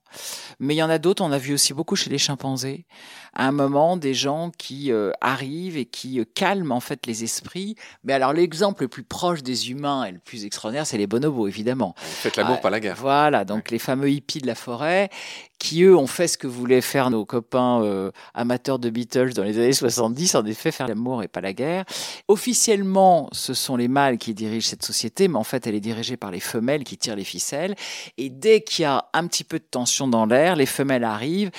mais 0.59 0.75
il 0.75 0.79
y 0.79 0.83
en 0.83 0.89
a 0.89 0.97
d'autres, 0.99 1.23
on 1.23 1.31
a 1.31 1.37
vu 1.37 1.53
aussi 1.53 1.75
beaucoup 1.75 1.95
chez 1.95 2.09
les 2.09 2.17
chimpanzés. 2.17 2.87
À 3.35 3.47
un 3.47 3.53
moment, 3.53 3.99
des 3.99 4.15
gens 4.15 4.51
qui 4.57 4.91
euh, 4.93 5.11
arrivent 5.21 5.77
et 5.77 5.85
qui 5.85 6.21
euh, 6.21 6.25
calment 6.35 6.73
en 6.73 6.81
fait 6.81 7.05
les 7.07 7.23
esprits. 7.23 7.75
Mais 8.03 8.15
alors 8.15 8.33
l'exemple 8.33 8.85
le 8.85 8.89
plus 8.89 9.03
proche 9.03 9.43
des 9.43 9.71
humains 9.71 10.05
et 10.05 10.13
le 10.13 10.21
plus 10.21 10.47
extraordinaire, 10.47 10.87
c'est 10.87 10.97
les 10.97 11.07
bonobos, 11.07 11.49
évidemment. 11.49 11.95
Faites 11.99 12.37
l'amour, 12.37 12.63
pas 12.63 12.71
la 12.71 12.81
guerre. 12.81 12.97
Voilà, 12.99 13.45
donc 13.45 13.71
les 13.71 13.79
fameux 13.79 14.11
hippies 14.11 14.41
de 14.41 14.47
la 14.47 14.55
forêt 14.55 15.11
qui 15.59 15.83
eux 15.83 15.97
ont 15.97 16.07
fait 16.07 16.29
ce 16.29 16.37
que 16.37 16.47
voulaient 16.47 16.81
faire 16.81 17.11
nos 17.11 17.25
copains 17.25 17.83
euh, 17.83 18.11
amateurs 18.35 18.79
de 18.79 18.90
Beatles 18.90 19.33
dans 19.33 19.45
les 19.45 19.59
années 19.59 19.73
70, 19.73 20.35
en 20.35 20.45
effet 20.45 20.73
faire 20.73 20.88
l'amour 20.88 21.23
et 21.23 21.29
pas 21.29 21.40
la 21.40 21.53
guerre. 21.53 21.85
Officiellement, 22.29 23.29
ce 23.33 23.55
sont 23.55 23.77
les 23.77 23.88
mâles 23.88 24.19
qui 24.19 24.35
dirigent 24.35 24.69
cette 24.69 24.85
société, 24.85 25.29
mais 25.29 25.37
en 25.37 25.45
fait 25.45 25.67
elle 25.67 25.75
est 25.75 25.81
dirigée 25.81 26.17
par 26.17 26.31
les 26.31 26.40
femelles 26.40 26.85
qui 26.85 26.99
tirent 26.99 27.17
les 27.17 27.25
ficelles. 27.25 27.75
Et 28.19 28.31
dès 28.31 28.62
qu'il 28.62 28.83
y 28.83 28.87
a 28.87 29.07
un 29.12 29.27
petit 29.27 29.45
peu 29.45 29.59
de 29.59 29.64
tension 29.64 30.09
dans 30.09 30.27
l'air, 30.27 30.57
les 30.57 30.67
femelles 30.67 31.05
arrivent 31.05 31.51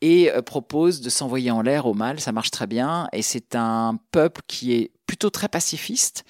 et 0.00 0.30
euh, 0.30 0.42
proposent 0.42 1.00
de 1.00 1.10
s'envoyer 1.10 1.50
en 1.50 1.62
l'air 1.62 1.86
aux 1.86 1.94
mâles. 1.94 2.20
Ça 2.20 2.32
marche 2.32 2.50
très 2.50 2.66
bien 2.66 3.08
et 3.12 3.22
c'est 3.22 3.54
un 3.54 3.98
peuple 4.10 4.42
qui 4.46 4.74
est 4.74 4.90
plutôt 5.06 5.30
très 5.30 5.48
pacifiste 5.48 6.24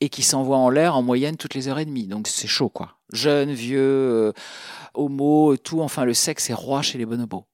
et 0.00 0.08
qui 0.08 0.22
s'envoie 0.22 0.56
en 0.56 0.70
l'air 0.70 0.96
en 0.96 1.02
moyenne 1.02 1.36
toutes 1.36 1.54
les 1.54 1.68
heures 1.68 1.78
et 1.78 1.84
demie. 1.84 2.06
Donc 2.06 2.28
c'est 2.28 2.48
chaud 2.48 2.68
quoi. 2.68 2.98
Jeunes, 3.12 3.52
vieux. 3.52 3.80
Euh, 3.80 4.32
homo, 4.94 5.56
tout. 5.56 5.80
Enfin, 5.80 6.04
le 6.04 6.14
sexe 6.14 6.50
est 6.50 6.54
roi 6.54 6.82
chez 6.82 6.98
les 6.98 7.06
bonobos. 7.06 7.44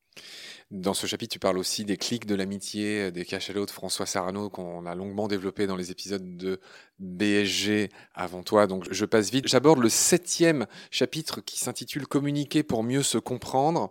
Dans 0.71 0.93
ce 0.93 1.07
chapitre, 1.07 1.33
tu 1.33 1.39
parles 1.39 1.57
aussi 1.57 1.87
des 1.87 1.97
clics 1.97 2.27
de 2.27 2.35
l'amitié, 2.35 3.11
des 3.11 3.25
cachalots 3.25 3.65
de 3.65 3.71
François 3.71 4.05
Sarano 4.05 4.51
qu'on 4.51 4.85
a 4.85 4.95
longuement 4.95 5.27
développé 5.27 5.67
dans 5.67 5.77
les 5.77 5.91
épisodes 5.91 6.37
de 6.37 6.61
BSG 6.99 7.89
avant 8.15 8.43
toi. 8.43 8.67
Donc 8.67 8.87
je 8.91 9.05
passe 9.07 9.31
vite. 9.31 9.49
J'aborde 9.49 9.79
le 9.79 9.89
septième 9.89 10.67
chapitre 10.91 11.41
qui 11.41 11.59
s'intitule 11.59 12.07
Communiquer 12.07 12.63
pour 12.63 12.83
mieux 12.83 13.03
se 13.03 13.17
comprendre. 13.17 13.91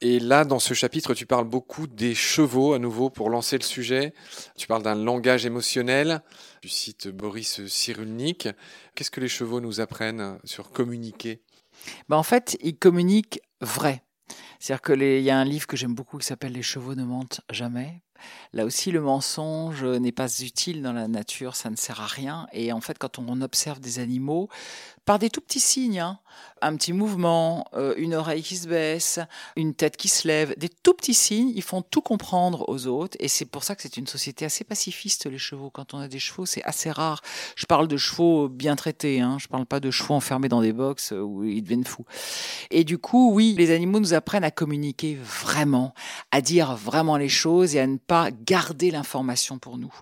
Et 0.00 0.20
là, 0.20 0.44
dans 0.44 0.60
ce 0.60 0.74
chapitre, 0.74 1.12
tu 1.14 1.26
parles 1.26 1.48
beaucoup 1.48 1.88
des 1.88 2.14
chevaux, 2.14 2.72
à 2.72 2.78
nouveau, 2.78 3.10
pour 3.10 3.30
lancer 3.30 3.58
le 3.58 3.64
sujet. 3.64 4.14
Tu 4.56 4.68
parles 4.68 4.84
d'un 4.84 4.94
langage 4.94 5.44
émotionnel. 5.44 6.22
Tu 6.62 6.68
cites 6.68 7.08
Boris 7.08 7.66
Cyrulnik. 7.66 8.48
Qu'est-ce 8.94 9.10
que 9.10 9.20
les 9.20 9.28
chevaux 9.28 9.60
nous 9.60 9.80
apprennent 9.80 10.38
sur 10.44 10.70
communiquer? 10.70 11.42
Bah, 12.08 12.16
en 12.16 12.22
fait, 12.22 12.56
ils 12.60 12.76
communiquent 12.76 13.40
vrai. 13.60 14.04
C'est-à-dire 14.60 14.82
qu'il 14.82 15.22
y 15.22 15.30
a 15.30 15.38
un 15.38 15.44
livre 15.44 15.66
que 15.66 15.76
j'aime 15.76 15.94
beaucoup 15.94 16.18
qui 16.18 16.26
s'appelle 16.26 16.52
Les 16.52 16.62
chevaux 16.62 16.94
ne 16.94 17.04
mentent 17.04 17.40
jamais. 17.50 18.02
Là 18.52 18.64
aussi, 18.64 18.90
le 18.90 19.00
mensonge 19.00 19.84
n'est 19.84 20.12
pas 20.12 20.28
utile 20.40 20.82
dans 20.82 20.92
la 20.92 21.08
nature, 21.08 21.56
ça 21.56 21.70
ne 21.70 21.76
sert 21.76 22.00
à 22.00 22.06
rien. 22.06 22.46
Et 22.52 22.72
en 22.72 22.80
fait, 22.80 22.98
quand 22.98 23.18
on 23.18 23.40
observe 23.40 23.80
des 23.80 23.98
animaux, 23.98 24.48
par 25.08 25.18
des 25.18 25.30
tout 25.30 25.40
petits 25.40 25.58
signes, 25.58 26.00
hein, 26.00 26.18
un 26.60 26.76
petit 26.76 26.92
mouvement, 26.92 27.66
euh, 27.72 27.94
une 27.96 28.14
oreille 28.14 28.42
qui 28.42 28.58
se 28.58 28.68
baisse, 28.68 29.20
une 29.56 29.72
tête 29.72 29.96
qui 29.96 30.08
se 30.08 30.28
lève, 30.28 30.54
des 30.58 30.68
tout 30.68 30.92
petits 30.92 31.14
signes, 31.14 31.50
ils 31.54 31.62
font 31.62 31.80
tout 31.80 32.02
comprendre 32.02 32.68
aux 32.68 32.86
autres. 32.86 33.16
Et 33.18 33.28
c'est 33.28 33.46
pour 33.46 33.64
ça 33.64 33.74
que 33.74 33.80
c'est 33.80 33.96
une 33.96 34.06
société 34.06 34.44
assez 34.44 34.64
pacifiste, 34.64 35.24
les 35.24 35.38
chevaux. 35.38 35.70
Quand 35.70 35.94
on 35.94 35.98
a 35.98 36.08
des 36.08 36.18
chevaux, 36.18 36.44
c'est 36.44 36.62
assez 36.64 36.90
rare. 36.90 37.22
Je 37.56 37.64
parle 37.64 37.88
de 37.88 37.96
chevaux 37.96 38.50
bien 38.50 38.76
traités, 38.76 39.22
hein, 39.22 39.38
je 39.40 39.48
parle 39.48 39.64
pas 39.64 39.80
de 39.80 39.90
chevaux 39.90 40.12
enfermés 40.12 40.50
dans 40.50 40.60
des 40.60 40.74
box 40.74 41.12
euh, 41.12 41.20
où 41.20 41.42
ils 41.42 41.62
deviennent 41.62 41.86
fous. 41.86 42.04
Et 42.70 42.84
du 42.84 42.98
coup, 42.98 43.32
oui, 43.32 43.54
les 43.56 43.70
animaux 43.70 44.00
nous 44.00 44.12
apprennent 44.12 44.44
à 44.44 44.50
communiquer 44.50 45.16
vraiment, 45.22 45.94
à 46.32 46.42
dire 46.42 46.76
vraiment 46.76 47.16
les 47.16 47.30
choses 47.30 47.74
et 47.76 47.80
à 47.80 47.86
ne 47.86 47.96
pas 48.08 48.32
garder 48.32 48.90
l'information 48.90 49.60
pour 49.60 49.78
nous. 49.78 49.94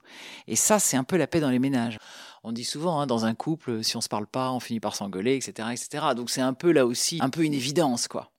Et 0.46 0.56
ça, 0.56 0.78
c'est 0.78 0.96
un 0.96 1.04
peu 1.04 1.18
la 1.18 1.26
paix 1.26 1.40
dans 1.40 1.50
les 1.50 1.58
ménages 1.58 1.98
on 2.46 2.52
dit 2.52 2.64
souvent, 2.64 3.00
hein, 3.00 3.08
dans 3.08 3.24
un 3.24 3.34
couple, 3.34 3.82
si 3.82 3.96
on 3.96 4.00
se 4.00 4.08
parle 4.08 4.28
pas, 4.28 4.52
on 4.52 4.60
finit 4.60 4.78
par 4.78 4.94
s'engueuler, 4.94 5.34
etc., 5.34 5.68
etc. 5.72 6.06
Donc 6.14 6.30
c'est 6.30 6.40
un 6.40 6.54
peu 6.54 6.70
là 6.70 6.86
aussi, 6.86 7.18
un 7.20 7.28
peu 7.28 7.42
une 7.42 7.54
évidence, 7.54 8.06
quoi. 8.06 8.30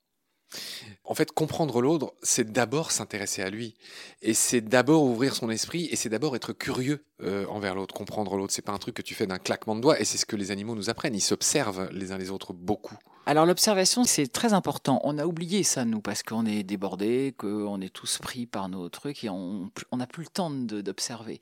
En 1.04 1.14
fait, 1.14 1.34
comprendre 1.34 1.82
l'autre, 1.82 2.14
c'est 2.24 2.54
d'abord 2.54 2.92
s'intéresser 2.92 3.42
à 3.42 3.50
lui. 3.50 3.76
Et 4.22 4.34
c'est 4.34 4.62
d'abord 4.62 5.04
ouvrir 5.04 5.36
son 5.36 5.50
esprit 5.50 5.90
et 5.92 5.98
c'est 5.98 6.08
d'abord 6.08 6.38
être 6.38 6.54
curieux 6.54 7.04
euh, 7.22 7.46
envers 7.48 7.76
l'autre, 7.76 7.94
comprendre 7.94 8.38
l'autre. 8.38 8.54
C'est 8.54 8.62
pas 8.62 8.72
un 8.72 8.78
truc 8.78 8.96
que 8.96 9.02
tu 9.02 9.14
fais 9.14 9.28
d'un 9.28 9.40
claquement 9.40 9.76
de 9.76 9.82
doigts 9.82 10.00
et 10.00 10.06
c'est 10.06 10.18
ce 10.18 10.26
que 10.26 10.38
les 10.38 10.52
animaux 10.52 10.76
nous 10.76 10.90
apprennent. 10.90 11.16
Ils 11.16 11.20
s'observent 11.20 11.90
les 11.92 12.14
uns 12.14 12.18
les 12.18 12.32
autres 12.32 12.54
beaucoup. 12.54 12.98
Alors 13.28 13.46
l'observation, 13.46 14.06
c'est 14.06 14.28
très 14.28 14.54
important. 14.54 15.02
On 15.04 15.18
a 15.18 15.26
oublié 15.26 15.62
ça, 15.64 15.84
nous, 15.84 16.00
parce 16.00 16.24
qu'on 16.24 16.46
est 16.46 16.64
débordés, 16.64 17.36
qu'on 17.38 17.82
est 17.82 17.94
tous 17.94 18.20
pris 18.20 18.46
par 18.46 18.70
nos 18.70 18.88
trucs 18.88 19.22
et 19.26 19.30
on 19.30 19.70
n'a 19.92 20.08
plus 20.08 20.24
le 20.24 20.30
temps 20.30 20.50
d'observer. 20.50 21.42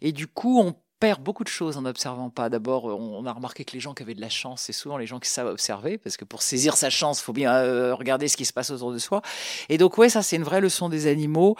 Et 0.00 0.12
du 0.12 0.28
coup, 0.28 0.58
on 0.58 0.74
perd 0.98 1.22
beaucoup 1.22 1.44
de 1.44 1.50
choses 1.50 1.76
en 1.76 1.82
n'observant 1.82 2.30
pas. 2.30 2.48
D'abord, 2.48 2.86
on 2.86 3.26
a 3.26 3.32
remarqué 3.34 3.66
que 3.66 3.74
les 3.74 3.80
gens 3.80 3.92
qui 3.92 4.02
avaient 4.02 4.14
de 4.14 4.20
la 4.22 4.30
chance, 4.30 4.62
c'est 4.62 4.72
souvent 4.72 4.96
les 4.96 5.06
gens 5.06 5.20
qui 5.20 5.28
savent 5.28 5.48
observer, 5.48 5.98
parce 5.98 6.16
que 6.16 6.24
pour 6.24 6.40
saisir 6.40 6.74
sa 6.74 6.88
chance, 6.88 7.20
il 7.20 7.24
faut 7.24 7.34
bien 7.34 7.52
euh, 7.52 7.94
regarder 7.94 8.28
ce 8.28 8.38
qui 8.38 8.46
se 8.46 8.54
passe 8.54 8.70
autour 8.70 8.90
de 8.90 8.98
soi. 8.98 9.20
Et 9.68 9.76
donc, 9.76 9.98
ouais, 9.98 10.08
ça, 10.08 10.22
c'est 10.22 10.36
une 10.36 10.42
vraie 10.42 10.62
leçon 10.62 10.88
des 10.88 11.06
animaux. 11.06 11.54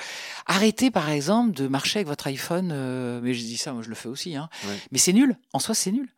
Arrêtez, 0.47 0.91
par 0.91 1.11
exemple, 1.11 1.53
de 1.53 1.69
marcher 1.69 1.99
avec 1.99 2.09
votre 2.09 2.27
iPhone. 2.29 2.71
Euh, 2.73 3.21
mais 3.23 3.35
je 3.35 3.41
dis 3.41 3.59
ça, 3.59 3.75
moi, 3.75 3.83
je 3.83 3.91
le 3.91 3.95
fais 3.95 4.09
aussi. 4.09 4.37
Hein. 4.37 4.49
Mais 4.91 4.97
c'est 4.97 5.12
nul. 5.12 5.37
En 5.53 5.59
soi, 5.59 5.75
c'est 5.75 5.93
nul. 5.93 6.09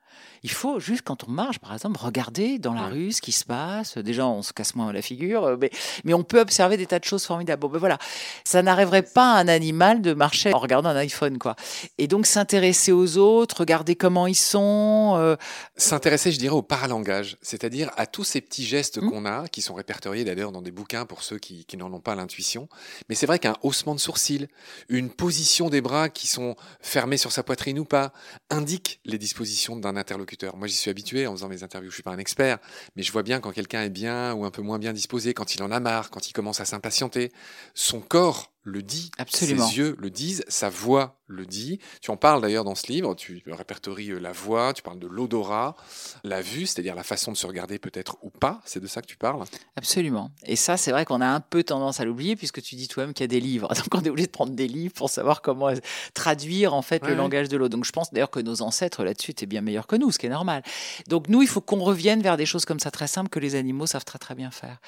Il 0.43 0.51
faut 0.51 0.81
juste 0.81 1.03
quand 1.03 1.25
on 1.27 1.31
marche, 1.31 1.59
par 1.59 1.73
exemple, 1.73 1.99
regarder 2.01 2.59
dans 2.59 2.75
la 2.75 2.87
rue 2.87 3.13
ce 3.13 3.21
qui 3.21 3.33
se 3.33 3.45
passe. 3.45 3.99
Déjà, 3.99 4.27
on 4.27 4.43
se 4.43 4.53
casse 4.53 4.75
moins 4.75 4.93
la 4.93 5.03
figure, 5.03 5.45
euh, 5.45 5.57
mais, 5.61 5.71
mais 6.05 6.15
on 6.15 6.23
peut 6.23 6.41
observer 6.41 6.77
des 6.77 6.87
tas 6.87 6.99
de 6.99 7.05
choses 7.05 7.25
formidables. 7.25 7.61
Bon, 7.61 7.69
ben 7.69 7.79
voilà, 7.79 7.99
ça 8.45 8.63
n'arriverait 8.63 9.03
pas 9.03 9.35
à 9.35 9.39
un 9.41 9.49
animal 9.49 10.01
de 10.01 10.15
marcher 10.15 10.53
en 10.53 10.59
regardant 10.59 10.91
un 10.91 10.97
iPhone, 10.97 11.39
quoi. 11.39 11.57
Et 11.99 12.07
donc 12.07 12.27
s'intéresser 12.27 12.93
aux 12.93 13.17
autres, 13.19 13.61
regarder 13.61 13.97
comment 13.97 14.27
ils 14.27 14.35
sont. 14.35 15.15
Euh, 15.17 15.37
s'intéresser, 15.77 16.33
je 16.33 16.39
dirais, 16.39 16.55
au 16.55 16.63
paralangage, 16.63 17.37
c'est-à-dire 17.43 17.91
à 17.97 18.07
tous 18.07 18.25
ces 18.25 18.41
petits 18.41 18.65
gestes 18.65 19.01
mmh. 19.01 19.11
qu'on 19.11 19.27
a, 19.27 19.49
qui 19.49 19.63
sont 19.63 19.75
répertoriés 19.75 20.25
d'ailleurs 20.25 20.53
dans 20.53 20.63
des 20.63 20.71
bouquins 20.71 21.05
pour 21.05 21.23
ceux 21.23 21.39
qui, 21.39 21.65
qui 21.65 21.77
n'en 21.77 21.93
ont 21.93 22.01
pas 22.01 22.15
l'intuition. 22.15 22.69
Mais 23.09 23.15
c'est 23.15 23.27
vrai 23.27 23.39
qu'un 23.39 23.57
haussement 23.63 23.95
de 23.95 24.01
sourcils, 24.01 24.49
une 24.89 25.11
position 25.11 25.69
des 25.69 25.81
bras 25.81 26.09
qui 26.09 26.27
sont 26.27 26.55
fermés 26.81 27.17
sur 27.17 27.33
sa 27.33 27.43
poitrine 27.43 27.79
ou 27.79 27.85
pas, 27.85 28.13
indique 28.51 29.01
les 29.05 29.19
dispositions 29.19 29.77
d'un 29.77 29.97
interlocuteur 29.97 30.28
moi, 30.55 30.67
j'y 30.67 30.75
suis 30.75 30.91
habitué 30.91 31.27
en 31.27 31.33
faisant 31.33 31.49
mes 31.49 31.63
interviews. 31.63 31.91
Je 31.91 31.97
suis 31.97 32.03
pas 32.03 32.13
un 32.13 32.19
expert, 32.19 32.59
mais 32.97 33.03
je 33.03 33.13
vois 33.13 33.23
bien 33.23 33.41
quand 33.41 33.53
quelqu'un 33.53 33.83
est 33.83 33.91
bien 33.91 34.33
ou 34.35 34.45
un 34.45 34.51
peu 34.51 34.63
moins 34.63 34.79
bien 34.79 34.93
disposé, 34.93 35.35
quand 35.35 35.55
il 35.55 35.63
en 35.63 35.71
a 35.71 35.81
marre, 35.81 36.11
quand 36.11 36.29
il 36.29 36.33
commence 36.33 36.61
à 36.61 36.65
s'impatienter. 36.65 37.33
Son 37.75 38.01
corps 38.01 38.53
le 38.69 38.83
dit, 38.83 39.11
Absolument. 39.19 39.67
ses 39.67 39.79
yeux 39.79 39.97
le 39.99 40.11
disent, 40.11 40.45
sa 40.49 40.69
voix 40.69 41.19
le 41.27 41.47
dit. 41.47 41.79
Tu 42.01 42.11
en 42.11 42.17
parles 42.17 42.41
d'ailleurs 42.41 42.65
dans 42.65 42.75
ce 42.75 42.91
livre, 42.91 43.15
tu 43.15 43.43
répertories 43.47 44.13
euh, 44.13 44.19
la 44.19 44.33
voix, 44.33 44.73
tu 44.73 44.83
parles 44.83 44.99
de 44.99 45.07
l'odorat, 45.07 45.77
la 46.25 46.41
vue, 46.41 46.67
c'est-à-dire 46.67 46.95
la 46.95 47.03
façon 47.03 47.33
de 47.33 47.37
se 47.37 47.47
regarder 47.47 47.79
peut-être 47.79 48.17
ou 48.23 48.31
pas, 48.31 48.61
c'est 48.65 48.81
de 48.81 48.87
ça 48.87 49.03
que 49.03 49.07
tu 49.07 49.17
parles? 49.17 49.45
Absolument. 49.77 50.31
Et 50.45 50.57
ça, 50.57 50.77
c'est 50.77 50.91
vrai 50.91 51.05
qu'on 51.05 51.21
a 51.21 51.27
un 51.27 51.41
peu 51.41 51.63
tendance 51.63 52.01
à 52.01 52.05
l'oublier 52.05 52.35
puisque 52.35 52.63
tu 52.63 52.77
dis 52.77 52.89
toi-même 52.89 53.13
qu'il 53.13 53.25
y 53.25 53.29
a 53.29 53.29
des 53.29 53.41
livres. 53.41 53.69
Donc 53.75 53.95
on 53.95 54.01
est 54.01 54.09
obligé 54.09 54.27
de 54.27 54.33
prendre 54.33 54.53
des 54.53 54.69
livres 54.69 54.95
pour 54.95 55.11
savoir 55.11 55.43
comment 55.43 55.73
traduire 56.15 56.75
en 56.75 56.83
fait 56.83 57.07
le 57.07 57.15
langage 57.15 57.49
de 57.49 57.57
l'eau. 57.57 57.69
Donc 57.69 57.85
je 57.85 57.93
pense 57.93 58.13
d'ailleurs 58.13 58.31
que 58.31 58.41
nos 58.41 58.63
ancêtres 58.63 59.05
là-dessus 59.05 59.33
étaient 59.33 59.47
bien 59.47 59.61
meilleurs 59.61 59.87
que 59.87 59.97
nous, 59.97 60.11
ce 60.11 60.19
qui 60.19 60.27
est 60.27 60.31
normal. 60.31 60.63
Donc 61.09 61.29
nous, 61.29 61.43
il 61.43 61.49
faut 61.49 61.61
qu'on 61.61 61.81
revienne 61.81 62.23
vers 62.23 62.37
des 62.37 62.47
choses 62.47 62.65
comme 62.65 62.81
ça 62.81 62.91
très 62.91 63.07
simples 63.07 63.29
que 63.29 63.39
les 63.39 63.55
animaux 63.55 63.87
savent 63.87 64.05
très 64.05 64.19
très 64.19 64.35
bien 64.35 64.51
faire. 64.51 64.79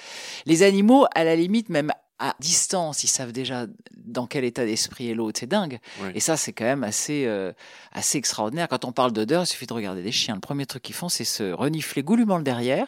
Les 0.46 0.62
animaux, 0.62 1.06
à 1.14 1.24
la 1.24 1.36
limite, 1.36 1.68
même 1.68 1.92
à 2.20 2.36
distance, 2.38 3.02
ils 3.02 3.08
savent 3.08 3.32
déjà 3.32 3.66
dans 3.96 4.26
quel 4.26 4.44
état 4.44 4.66
d'esprit 4.66 5.10
est 5.10 5.14
l'autre. 5.14 5.40
C'est 5.40 5.46
dingue. 5.46 5.78
Et 6.14 6.20
ça, 6.20 6.36
c'est 6.36 6.52
quand 6.52 6.64
même 6.64 6.84
assez, 6.84 7.24
euh, 7.26 7.52
assez 7.92 8.18
extraordinaire. 8.18 8.68
Quand 8.68 8.84
on 8.84 8.92
parle 8.92 9.12
d'odeur, 9.12 9.44
il 9.44 9.46
suffit 9.46 9.66
de 9.66 9.72
regarder 9.72 10.02
des 10.02 10.12
chiens. 10.12 10.34
Le 10.34 10.40
premier 10.40 10.66
truc 10.66 10.82
qu'ils 10.82 10.94
font, 10.94 11.08
c'est 11.08 11.24
se 11.24 11.50
renifler 11.52 12.02
goulûment 12.02 12.36
le 12.36 12.44
derrière 12.44 12.86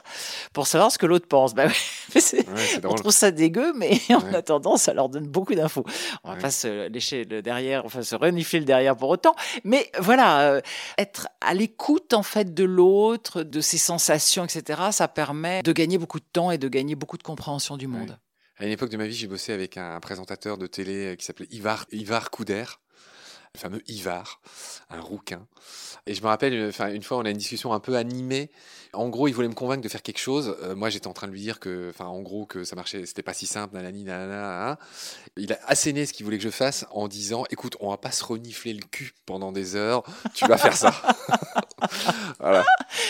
pour 0.52 0.66
savoir 0.66 0.92
ce 0.92 0.98
que 0.98 1.06
l'autre 1.06 1.26
pense. 1.26 1.54
Bah 1.54 1.68
on 2.84 2.94
trouve 2.94 3.12
ça 3.12 3.30
dégueu, 3.30 3.72
mais 3.74 3.98
on 4.10 4.34
a 4.34 4.42
tendance 4.42 4.88
à 4.88 4.94
leur 4.94 5.08
donner 5.08 5.28
beaucoup 5.28 5.54
d'infos. 5.54 5.84
On 6.24 6.32
va 6.32 6.36
pas 6.36 6.50
se 6.50 6.88
lécher 6.88 7.24
le 7.24 7.40
derrière, 7.40 7.86
enfin 7.86 8.02
se 8.02 8.14
renifler 8.14 8.58
le 8.58 8.66
derrière 8.66 8.96
pour 8.96 9.08
autant. 9.08 9.34
Mais 9.64 9.90
voilà, 9.98 10.42
euh, 10.42 10.60
être 10.98 11.28
à 11.40 11.54
l'écoute 11.54 12.12
en 12.12 12.22
fait 12.22 12.52
de 12.52 12.64
l'autre, 12.64 13.42
de 13.42 13.60
ses 13.62 13.78
sensations, 13.78 14.44
etc., 14.44 14.82
ça 14.90 15.08
permet 15.08 15.62
de 15.62 15.72
gagner 15.72 15.96
beaucoup 15.96 16.20
de 16.20 16.26
temps 16.30 16.50
et 16.50 16.58
de 16.58 16.68
gagner 16.68 16.96
beaucoup 16.96 17.16
de 17.16 17.22
compréhension 17.22 17.78
du 17.78 17.86
monde. 17.86 18.18
À 18.62 18.64
une 18.66 18.70
époque 18.70 18.90
de 18.90 18.96
ma 18.96 19.08
vie, 19.08 19.16
j'ai 19.16 19.26
bossé 19.26 19.52
avec 19.52 19.76
un 19.76 19.98
présentateur 19.98 20.56
de 20.56 20.68
télé 20.68 21.06
euh, 21.06 21.16
qui 21.16 21.24
s'appelait 21.24 21.48
Ivar, 21.50 21.84
Ivar 21.90 22.30
Couder, 22.30 22.62
le 23.54 23.58
fameux 23.58 23.82
Ivar, 23.90 24.40
un 24.88 25.00
rouquin. 25.00 25.48
Et 26.06 26.14
je 26.14 26.22
me 26.22 26.28
rappelle, 26.28 26.54
euh, 26.54 26.94
une 26.94 27.02
fois, 27.02 27.16
on 27.16 27.24
a 27.24 27.30
une 27.30 27.38
discussion 27.38 27.72
un 27.72 27.80
peu 27.80 27.96
animée. 27.96 28.52
En 28.92 29.08
gros, 29.08 29.26
il 29.26 29.32
voulait 29.32 29.48
me 29.48 29.54
convaincre 29.54 29.82
de 29.82 29.88
faire 29.88 30.00
quelque 30.00 30.20
chose. 30.20 30.56
Euh, 30.62 30.76
moi, 30.76 30.90
j'étais 30.90 31.08
en 31.08 31.12
train 31.12 31.26
de 31.26 31.32
lui 31.32 31.40
dire 31.40 31.58
que, 31.58 31.88
enfin, 31.90 32.04
en 32.04 32.22
gros, 32.22 32.46
que 32.46 32.62
ça 32.62 32.76
marchait, 32.76 33.04
c'était 33.04 33.24
pas 33.24 33.34
si 33.34 33.46
simple, 33.46 33.74
nanani, 33.74 34.04
nanana. 34.04 34.78
Il 35.36 35.52
a 35.52 35.58
asséné 35.66 36.06
ce 36.06 36.12
qu'il 36.12 36.24
voulait 36.24 36.38
que 36.38 36.44
je 36.44 36.50
fasse 36.50 36.86
en 36.92 37.08
disant, 37.08 37.42
écoute, 37.50 37.76
on 37.80 37.90
va 37.90 37.96
pas 37.96 38.12
se 38.12 38.22
renifler 38.22 38.74
le 38.74 38.84
cul 38.84 39.12
pendant 39.26 39.50
des 39.50 39.74
heures. 39.74 40.04
Tu 40.34 40.46
vas 40.46 40.56
faire 40.56 40.76
ça. 40.76 40.94
voilà. 42.40 42.64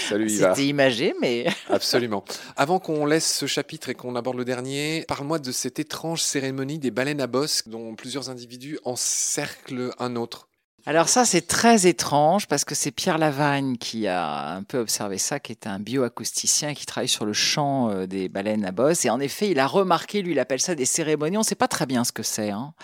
Salut 0.08 0.30
Ivar. 0.30 0.56
C'était 0.56 0.68
imagé, 0.68 1.14
mais. 1.20 1.46
Absolument. 1.70 2.24
Avant 2.56 2.78
qu'on 2.78 3.06
laisse 3.06 3.30
ce 3.30 3.46
chapitre 3.46 3.88
et 3.88 3.94
qu'on 3.94 4.16
aborde 4.16 4.36
le 4.36 4.44
dernier, 4.44 5.04
parle-moi 5.08 5.38
de 5.38 5.52
cette 5.52 5.78
étrange 5.78 6.22
cérémonie 6.22 6.78
des 6.78 6.90
baleines 6.90 7.20
à 7.20 7.26
bosse 7.26 7.68
dont 7.68 7.94
plusieurs 7.94 8.30
individus 8.30 8.78
encerclent 8.84 9.90
un 9.98 10.16
autre. 10.16 10.48
Alors 10.84 11.08
ça, 11.08 11.24
c'est 11.24 11.46
très 11.46 11.86
étrange 11.86 12.48
parce 12.48 12.64
que 12.64 12.74
c'est 12.74 12.90
Pierre 12.90 13.18
Lavagne 13.18 13.76
qui 13.76 14.08
a 14.08 14.48
un 14.48 14.64
peu 14.64 14.78
observé 14.78 15.16
ça, 15.16 15.38
qui 15.38 15.52
est 15.52 15.68
un 15.68 15.78
bioacousticien 15.78 16.74
qui 16.74 16.86
travaille 16.86 17.08
sur 17.08 17.24
le 17.24 17.32
chant 17.32 17.90
euh, 17.90 18.06
des 18.06 18.28
baleines 18.28 18.64
à 18.64 18.72
bosse. 18.72 19.04
Et 19.04 19.10
en 19.10 19.20
effet, 19.20 19.48
il 19.50 19.60
a 19.60 19.68
remarqué, 19.68 20.22
lui, 20.22 20.32
il 20.32 20.40
appelle 20.40 20.60
ça 20.60 20.74
des 20.74 20.84
cérémonies. 20.84 21.36
On 21.36 21.40
ne 21.40 21.44
sait 21.44 21.54
pas 21.54 21.68
très 21.68 21.86
bien 21.86 22.02
ce 22.02 22.10
que 22.10 22.24
c'est. 22.24 22.50
Hein 22.50 22.74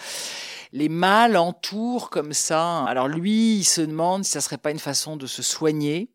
les 0.73 0.89
mâles 0.89 1.37
entourent 1.37 2.11
comme 2.11 2.33
ça. 2.33 2.85
Alors 2.85 3.09
lui, 3.09 3.57
il 3.59 3.65
se 3.65 3.81
demande 3.81 4.25
si 4.25 4.33
ça 4.33 4.41
serait 4.41 4.59
pas 4.59 4.71
une 4.71 4.79
façon 4.79 5.17
de 5.17 5.27
se 5.27 5.43
soigner, 5.43 6.11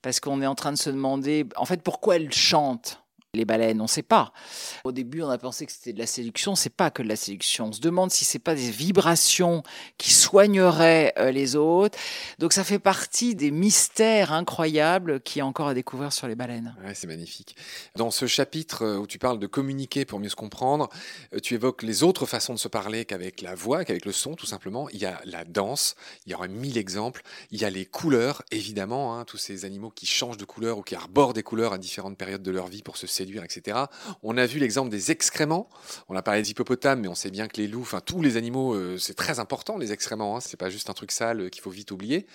parce 0.00 0.20
qu'on 0.20 0.42
est 0.42 0.46
en 0.46 0.54
train 0.54 0.72
de 0.72 0.78
se 0.78 0.90
demander, 0.90 1.46
en 1.56 1.64
fait, 1.64 1.82
pourquoi 1.82 2.16
elles 2.16 2.32
chantent 2.32 3.01
les 3.34 3.46
baleines, 3.46 3.80
on 3.80 3.84
ne 3.84 3.88
sait 3.88 4.02
pas. 4.02 4.34
Au 4.84 4.92
début, 4.92 5.22
on 5.22 5.30
a 5.30 5.38
pensé 5.38 5.64
que 5.64 5.72
c'était 5.72 5.94
de 5.94 5.98
la 5.98 6.06
séduction, 6.06 6.54
c'est 6.54 6.68
pas 6.68 6.90
que 6.90 7.02
de 7.02 7.08
la 7.08 7.16
séduction. 7.16 7.68
On 7.68 7.72
se 7.72 7.80
demande 7.80 8.10
si 8.10 8.26
c'est 8.26 8.38
pas 8.38 8.54
des 8.54 8.70
vibrations 8.70 9.62
qui 9.96 10.10
soigneraient 10.10 11.14
euh, 11.16 11.30
les 11.30 11.56
autres. 11.56 11.98
Donc 12.38 12.52
ça 12.52 12.62
fait 12.62 12.78
partie 12.78 13.34
des 13.34 13.50
mystères 13.50 14.34
incroyables 14.34 15.22
qui 15.22 15.40
a 15.40 15.46
encore 15.46 15.68
à 15.68 15.72
découvrir 15.72 16.12
sur 16.12 16.28
les 16.28 16.34
baleines. 16.34 16.76
Ouais, 16.84 16.94
c'est 16.94 17.06
magnifique. 17.06 17.56
Dans 17.96 18.10
ce 18.10 18.26
chapitre 18.26 18.82
euh, 18.82 18.98
où 18.98 19.06
tu 19.06 19.18
parles 19.18 19.38
de 19.38 19.46
communiquer 19.46 20.04
pour 20.04 20.20
mieux 20.20 20.28
se 20.28 20.36
comprendre, 20.36 20.90
euh, 21.32 21.38
tu 21.38 21.54
évoques 21.54 21.84
les 21.84 22.02
autres 22.02 22.26
façons 22.26 22.52
de 22.52 22.58
se 22.58 22.68
parler 22.68 23.06
qu'avec 23.06 23.40
la 23.40 23.54
voix, 23.54 23.86
qu'avec 23.86 24.04
le 24.04 24.12
son, 24.12 24.34
tout 24.34 24.44
simplement. 24.44 24.90
Il 24.90 24.98
y 24.98 25.06
a 25.06 25.22
la 25.24 25.46
danse, 25.46 25.94
il 26.26 26.32
y 26.32 26.34
aurait 26.34 26.48
mille 26.48 26.76
exemples. 26.76 27.22
Il 27.50 27.58
y 27.58 27.64
a 27.64 27.70
les 27.70 27.86
couleurs, 27.86 28.42
évidemment, 28.50 29.16
hein, 29.16 29.24
tous 29.24 29.38
ces 29.38 29.64
animaux 29.64 29.88
qui 29.88 30.04
changent 30.04 30.36
de 30.36 30.44
couleur 30.44 30.76
ou 30.76 30.82
qui 30.82 30.94
arborent 30.94 31.32
des 31.32 31.42
couleurs 31.42 31.72
à 31.72 31.78
différentes 31.78 32.18
périodes 32.18 32.42
de 32.42 32.50
leur 32.50 32.66
vie 32.66 32.82
pour 32.82 32.98
se 32.98 33.06
On 34.22 34.36
a 34.36 34.46
vu 34.46 34.58
l'exemple 34.58 34.90
des 34.90 35.10
excréments. 35.10 35.68
On 36.08 36.16
a 36.16 36.22
parlé 36.22 36.42
des 36.42 36.50
hippopotames, 36.50 37.00
mais 37.00 37.08
on 37.08 37.14
sait 37.14 37.30
bien 37.30 37.48
que 37.48 37.56
les 37.60 37.68
loups, 37.68 37.82
enfin 37.82 38.00
tous 38.00 38.22
les 38.22 38.36
animaux, 38.36 38.74
euh, 38.74 38.98
c'est 38.98 39.14
très 39.14 39.38
important 39.38 39.78
les 39.78 39.92
excréments. 39.92 40.36
Hein. 40.36 40.40
C'est 40.40 40.56
pas 40.56 40.70
juste 40.70 40.90
un 40.90 40.94
truc 40.94 41.12
sale 41.12 41.40
euh, 41.42 41.48
qu'il 41.48 41.62
faut 41.62 41.70
vite 41.70 41.90
oublier. 41.90 42.26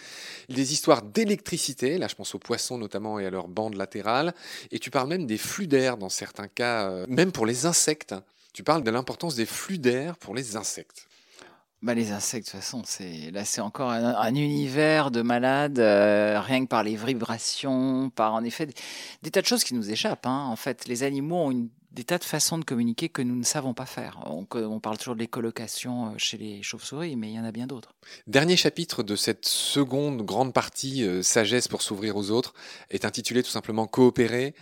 Des 0.49 0.73
histoires 0.73 1.01
d'électricité. 1.01 1.97
Là, 1.97 2.07
je 2.07 2.15
pense 2.15 2.35
aux 2.35 2.39
poissons 2.39 2.77
notamment 2.77 3.19
et 3.19 3.25
à 3.25 3.29
leurs 3.29 3.47
bandes 3.47 3.75
latérales. 3.75 4.33
Et 4.71 4.79
tu 4.79 4.91
parles 4.91 5.07
même 5.07 5.25
des 5.25 5.37
flux 5.37 5.67
d'air 5.67 5.97
dans 5.97 6.09
certains 6.09 6.47
cas, 6.47 6.89
euh, 6.89 7.05
même 7.07 7.31
pour 7.31 7.45
les 7.45 7.65
insectes. 7.65 8.15
Tu 8.53 8.63
parles 8.63 8.83
de 8.83 8.91
l'importance 8.91 9.35
des 9.35 9.45
flux 9.45 9.77
d'air 9.77 10.17
pour 10.17 10.33
les 10.33 10.55
insectes. 10.55 11.07
Bah, 11.83 11.93
les 11.93 12.11
insectes, 12.11 12.47
de 12.47 12.51
toute 12.51 12.59
façon, 12.59 12.81
c'est 12.85 13.29
là, 13.31 13.45
c'est 13.45 13.61
encore 13.61 13.91
un, 13.91 14.33
univers 14.33 15.11
de 15.11 15.21
malades, 15.21 15.77
euh, 15.77 16.41
rien 16.41 16.63
que 16.63 16.69
par 16.69 16.81
les 16.81 16.95
vibrations, 16.95 18.09
par 18.09 18.33
en 18.33 18.43
effet 18.43 18.67
des, 19.21 19.29
tas 19.29 19.41
de 19.41 19.45
choses 19.45 19.63
qui 19.63 19.75
nous 19.75 19.91
échappent. 19.91 20.25
Hein. 20.25 20.47
En 20.49 20.55
fait, 20.55 20.87
les 20.87 21.03
animaux 21.03 21.35
ont 21.35 21.51
une, 21.51 21.69
des 21.97 22.03
tas 22.03 22.19
de 22.19 22.23
façons 22.23 22.59
de 22.59 22.63
communiquer 22.63 23.09
que 23.09 23.23
nous 23.23 23.35
ne 23.35 23.43
savons 23.43 23.73
pas 23.73 23.87
faire. 23.87 24.19
On, 24.27 24.45
parle 24.79 24.99
toujours 24.99 25.15
de 25.15 25.19
l'écolocation 25.19 26.11
euh, 26.11 26.17
chez 26.17 26.37
les 26.37 26.61
chauves-souris, 26.61 27.15
mais 27.15 27.29
il 27.29 27.33
y 27.33 27.39
en 27.39 27.43
a 27.43 27.51
bien 27.51 27.65
d'autres. 27.65 27.95
Dernier 28.27 28.55
chapitre 28.55 29.01
de 29.01 29.15
cette 29.15 29.47
seconde 29.47 30.21
grande 30.21 30.53
partie, 30.53 31.03
euh, 31.03 31.23
Sagesse 31.23 31.67
pour 31.67 31.81
s'ouvrir 31.81 32.15
aux 32.15 32.29
autres, 32.29 32.53
est 32.91 33.03
intitulé 33.03 33.41
tout 33.41 33.49
simplement 33.49 33.87
Coopérer. 33.87 34.53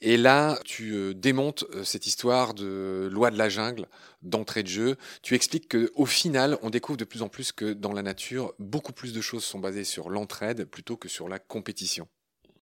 Et 0.00 0.16
là, 0.16 0.58
tu 0.64 0.92
euh, 0.92 1.12
démontes 1.12 1.66
cette 1.84 2.06
histoire 2.06 2.54
de 2.54 3.10
loi 3.12 3.30
de 3.30 3.36
la 3.36 3.50
jungle 3.50 3.86
d'entrée 4.22 4.62
de 4.62 4.68
jeu. 4.68 4.96
Tu 5.20 5.34
expliques 5.34 5.68
que 5.68 5.92
au 5.94 6.06
final, 6.06 6.56
on 6.62 6.70
découvre 6.70 6.96
de 6.96 7.04
plus 7.04 7.20
en 7.20 7.28
plus 7.28 7.52
que 7.52 7.74
dans 7.74 7.92
la 7.92 8.02
nature, 8.02 8.54
beaucoup 8.58 8.94
plus 8.94 9.12
de 9.12 9.20
choses 9.20 9.44
sont 9.44 9.58
basées 9.58 9.84
sur 9.84 10.08
l'entraide 10.08 10.64
plutôt 10.64 10.96
que 10.96 11.10
sur 11.10 11.28
la 11.28 11.38
compétition. 11.38 12.08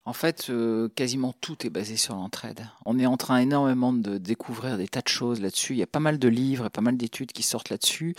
En 0.06 0.14
fait, 0.14 0.48
euh, 0.50 0.88
quasiment 0.96 1.34
tout 1.40 1.68
est 1.68 1.70
basé 1.70 1.98
sur 1.98 2.16
l'entraide. 2.16 2.66
On 2.86 2.98
est 2.98 3.06
en 3.06 3.18
train 3.18 3.38
énormément 3.38 3.94
de 3.94 4.18
découvrir 4.18 4.78
des 4.78 4.88
tas 4.88 5.02
de 5.02 5.08
choses 5.08 5.42
là-dessus. 5.42 5.74
Il 5.74 5.80
y 5.80 5.84
a 5.84 5.88
pas 5.88 6.00
mal 6.00 6.18
de 6.18 6.28
livres 6.28 6.66
et 6.66 6.70
pas 6.70 6.82
mal 6.82 6.98
d'études 6.98 7.32
qui 7.32 7.44
sortent 7.44 7.70
là-dessus. 7.70 8.16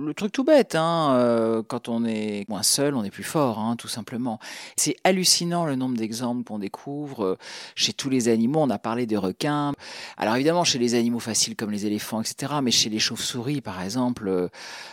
Le 0.00 0.12
truc 0.14 0.32
tout 0.32 0.44
bête, 0.44 0.74
hein, 0.74 1.14
euh, 1.14 1.62
quand 1.62 1.88
on 1.88 2.04
est 2.04 2.48
moins 2.48 2.64
seul, 2.64 2.94
on 2.94 3.04
est 3.04 3.10
plus 3.10 3.22
fort, 3.22 3.58
hein, 3.58 3.76
tout 3.76 3.86
simplement. 3.86 4.40
C'est 4.76 4.96
hallucinant 5.04 5.66
le 5.66 5.76
nombre 5.76 5.96
d'exemples 5.96 6.42
qu'on 6.42 6.58
découvre 6.58 7.24
euh, 7.24 7.38
chez 7.76 7.92
tous 7.92 8.08
les 8.08 8.28
animaux. 8.28 8.60
On 8.62 8.70
a 8.70 8.78
parlé 8.78 9.06
des 9.06 9.18
requins. 9.18 9.72
Alors 10.16 10.34
évidemment, 10.36 10.64
chez 10.64 10.78
les 10.78 10.94
animaux 10.94 11.20
faciles 11.20 11.54
comme 11.54 11.70
les 11.70 11.86
éléphants, 11.86 12.22
etc. 12.22 12.54
Mais 12.62 12.70
chez 12.70 12.88
les 12.88 12.98
chauves-souris, 12.98 13.60
par 13.60 13.82
exemple, 13.82 14.48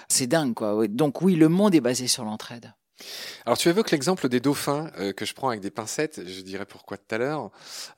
c'est 0.09 0.27
dingue, 0.27 0.53
quoi. 0.53 0.87
Donc 0.87 1.21
oui, 1.21 1.35
le 1.35 1.47
monde 1.49 1.73
est 1.73 1.81
basé 1.81 2.07
sur 2.07 2.25
l'entraide. 2.25 2.73
Alors 3.45 3.57
tu 3.57 3.69
évoques 3.69 3.91
l'exemple 3.91 4.29
des 4.29 4.39
dauphins 4.39 4.91
euh, 4.99 5.13
que 5.13 5.25
je 5.25 5.33
prends 5.33 5.49
avec 5.49 5.61
des 5.61 5.71
pincettes, 5.71 6.21
je 6.27 6.41
dirais 6.41 6.65
pourquoi 6.65 6.97
tout 6.97 7.15
à 7.15 7.17
l'heure. 7.17 7.51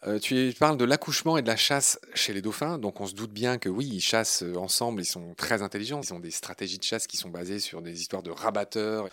Euh, 0.08 0.20
tu 0.20 0.54
parles 0.60 0.78
de 0.78 0.86
l'accouchement 0.86 1.38
et 1.38 1.42
de 1.42 1.48
la 1.48 1.56
chasse 1.56 2.00
chez 2.14 2.34
les 2.34 2.42
dauphins, 2.42 2.78
donc 2.78 3.02
on 3.02 3.08
se 3.08 3.14
doute 3.14 3.32
bien 3.32 3.58
que 3.58 3.70
oui, 3.70 3.90
ils 3.92 4.02
chassent 4.02 4.44
euh, 4.44 4.56
ensemble, 4.56 5.02
ils 5.02 5.06
sont 5.06 5.34
très 5.36 5.62
intelligents, 5.62 6.02
ils 6.02 6.14
ont 6.14 6.20
des 6.20 6.32
stratégies 6.32 6.78
de 6.78 6.84
chasse 6.84 7.08
qui 7.08 7.18
sont 7.18 7.30
basées 7.30 7.60
sur 7.60 7.82
des 7.82 8.00
histoires 8.02 8.24
de 8.24 8.32
rabatteurs, 8.32 9.08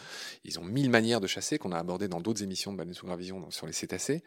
ils 0.45 0.59
ont 0.59 0.65
mille 0.65 0.91
manières 0.91 1.21
de 1.21 1.27
chasser 1.27 1.59
qu'on 1.59 1.73
a 1.73 1.79
abordées 1.79 2.09
dans 2.09 2.21
d'autres 2.21 2.43
émissions 2.43 2.73
de 2.73 2.77
Baleine 2.77 2.95
sous 2.95 3.07
Gravillon 3.07 3.51
sur 3.51 3.67
les 3.67 3.73
cétacés. 3.73 4.23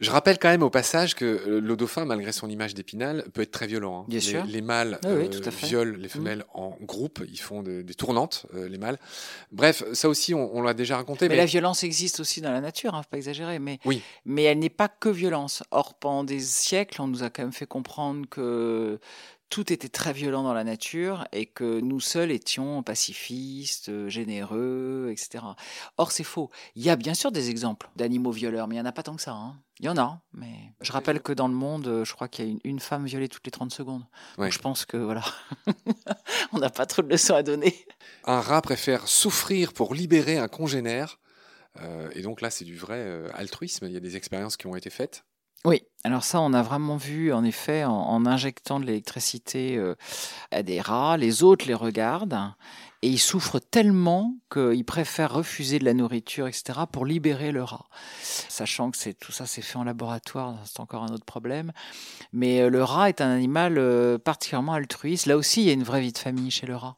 Je 0.00 0.10
rappelle 0.10 0.38
quand 0.38 0.48
même 0.48 0.62
au 0.62 0.70
passage 0.70 1.14
que 1.14 1.24
le 1.60 1.76
dauphin, 1.76 2.04
malgré 2.04 2.32
son 2.32 2.48
image 2.48 2.74
d'épinal, 2.74 3.24
peut 3.32 3.42
être 3.42 3.50
très 3.50 3.66
violent. 3.66 4.00
Hein. 4.02 4.04
Bien 4.08 4.18
les, 4.18 4.24
sûr. 4.24 4.44
les 4.44 4.60
mâles 4.62 4.98
Ah 5.04 5.08
oui, 5.12 5.28
violent 5.62 5.96
les 5.98 6.06
Mm. 6.06 6.10
femelles 6.10 6.44
en 6.54 6.76
groupe, 6.80 7.22
ils 7.30 7.38
font 7.40 7.62
de- 7.62 7.82
des 7.82 7.94
tournantes, 7.94 8.46
les 8.54 8.78
mâles. 8.78 8.98
Bref, 9.52 9.84
ça 9.92 10.08
aussi 10.08 10.34
on, 10.34 10.54
on 10.56 10.62
l'a 10.62 10.74
déjà 10.80 10.96
raconté. 10.96 11.28
Mais 11.28 11.36
la 11.36 11.46
violence 11.46 11.84
existe 11.84 12.20
aussi 12.20 12.40
dans 12.40 12.50
la 12.52 12.60
nature, 12.60 12.94
hein, 12.94 13.02
faut 13.02 13.08
pas 13.10 13.16
exagérer. 13.16 13.58
Mais, 13.58 13.78
Oui. 13.84 14.02
mais 14.24 14.42
elle 14.44 14.58
n'est 14.58 14.68
pas 14.68 14.88
que 14.88 15.08
violence. 15.08 15.62
Or, 15.70 15.94
pendant 15.94 16.24
des 16.24 16.40
siècles, 16.40 17.00
on 17.02 17.06
nous 17.08 17.22
a 17.22 17.30
quand 17.30 17.42
même 17.42 17.52
fait 17.52 17.66
comprendre 17.66 18.26
que 18.28 18.98
tout 19.48 19.72
était 19.72 19.88
très 19.88 20.12
violent 20.12 20.44
dans 20.44 20.54
la 20.54 20.62
nature 20.62 21.26
et 21.32 21.44
que 21.46 21.80
nous 21.80 21.98
seuls 21.98 22.30
étions 22.30 22.84
pacifistes, 22.84 24.08
généreux, 24.08 25.08
etc. 25.10 25.44
Or, 25.98 26.12
c'est 26.12 26.22
faux. 26.24 26.50
Il 26.76 26.82
y 26.84 26.90
a 26.90 26.94
bien 26.96 27.14
sûr 27.14 27.32
des 27.32 27.50
exemples 27.50 27.90
d'animaux 27.96 28.30
violeurs, 28.30 28.68
mais 28.68 28.76
il 28.76 28.78
n'y 28.78 28.82
en 28.82 28.88
a 28.88 28.92
pas 28.92 29.02
tant 29.02 29.16
que 29.16 29.22
ça. 29.22 29.32
hein. 29.32 29.56
Il 29.80 29.86
y 29.86 29.88
en 29.88 29.96
a, 29.96 30.20
mais 30.34 30.52
je 30.82 30.92
rappelle 30.92 31.20
que 31.22 31.32
dans 31.32 31.48
le 31.48 31.54
monde, 31.54 32.02
je 32.04 32.12
crois 32.12 32.28
qu'il 32.28 32.44
y 32.44 32.48
a 32.48 32.50
une, 32.50 32.60
une 32.64 32.80
femme 32.80 33.06
violée 33.06 33.28
toutes 33.28 33.46
les 33.46 33.50
30 33.50 33.72
secondes. 33.72 34.04
Ouais. 34.36 34.46
Donc 34.46 34.52
je 34.52 34.58
pense 34.58 34.84
que 34.84 34.98
voilà, 34.98 35.24
on 36.52 36.58
n'a 36.58 36.68
pas 36.70 36.84
trop 36.86 37.00
de 37.02 37.08
leçons 37.08 37.34
à 37.34 37.42
donner. 37.42 37.74
Un 38.24 38.40
rat 38.40 38.62
préfère 38.62 39.08
souffrir 39.08 39.72
pour 39.72 39.94
libérer 39.94 40.38
un 40.38 40.48
congénère. 40.48 41.18
Euh, 41.80 42.08
et 42.14 42.22
donc 42.22 42.40
là, 42.40 42.50
c'est 42.50 42.64
du 42.64 42.76
vrai 42.76 42.98
euh, 42.98 43.28
altruisme. 43.34 43.86
Il 43.86 43.92
y 43.92 43.96
a 43.96 44.00
des 44.00 44.16
expériences 44.16 44.56
qui 44.56 44.66
ont 44.66 44.76
été 44.76 44.90
faites. 44.90 45.24
Oui, 45.66 45.82
alors 46.04 46.24
ça, 46.24 46.40
on 46.40 46.54
a 46.54 46.62
vraiment 46.62 46.96
vu, 46.96 47.34
en 47.34 47.44
effet, 47.44 47.84
en, 47.84 48.24
injectant 48.24 48.80
de 48.80 48.86
l'électricité 48.86 49.76
euh, 49.76 49.94
à 50.50 50.62
des 50.62 50.80
rats, 50.80 51.18
les 51.18 51.42
autres 51.42 51.66
les 51.66 51.74
regardent 51.74 52.54
et 53.02 53.08
ils 53.08 53.18
souffrent 53.18 53.60
tellement 53.60 54.36
qu'ils 54.50 54.84
préfèrent 54.84 55.32
refuser 55.32 55.78
de 55.78 55.84
la 55.84 55.94
nourriture, 55.94 56.46
etc., 56.46 56.80
pour 56.90 57.04
libérer 57.06 57.50
le 57.50 57.62
rat. 57.62 57.86
Sachant 58.22 58.90
que 58.90 59.12
tout 59.12 59.32
ça, 59.32 59.46
c'est 59.46 59.62
fait 59.62 59.76
en 59.76 59.84
laboratoire, 59.84 60.58
c'est 60.66 60.80
encore 60.80 61.02
un 61.02 61.12
autre 61.12 61.24
problème. 61.24 61.72
Mais 62.32 62.68
le 62.68 62.84
rat 62.84 63.08
est 63.08 63.22
un 63.22 63.30
animal 63.30 64.18
particulièrement 64.18 64.74
altruiste. 64.74 65.24
Là 65.24 65.38
aussi, 65.38 65.62
il 65.62 65.66
y 65.66 65.70
a 65.70 65.74
une 65.74 65.82
vraie 65.82 66.02
vie 66.02 66.12
de 66.12 66.18
famille 66.18 66.50
chez 66.50 66.66
le 66.66 66.76
rat. 66.76 66.94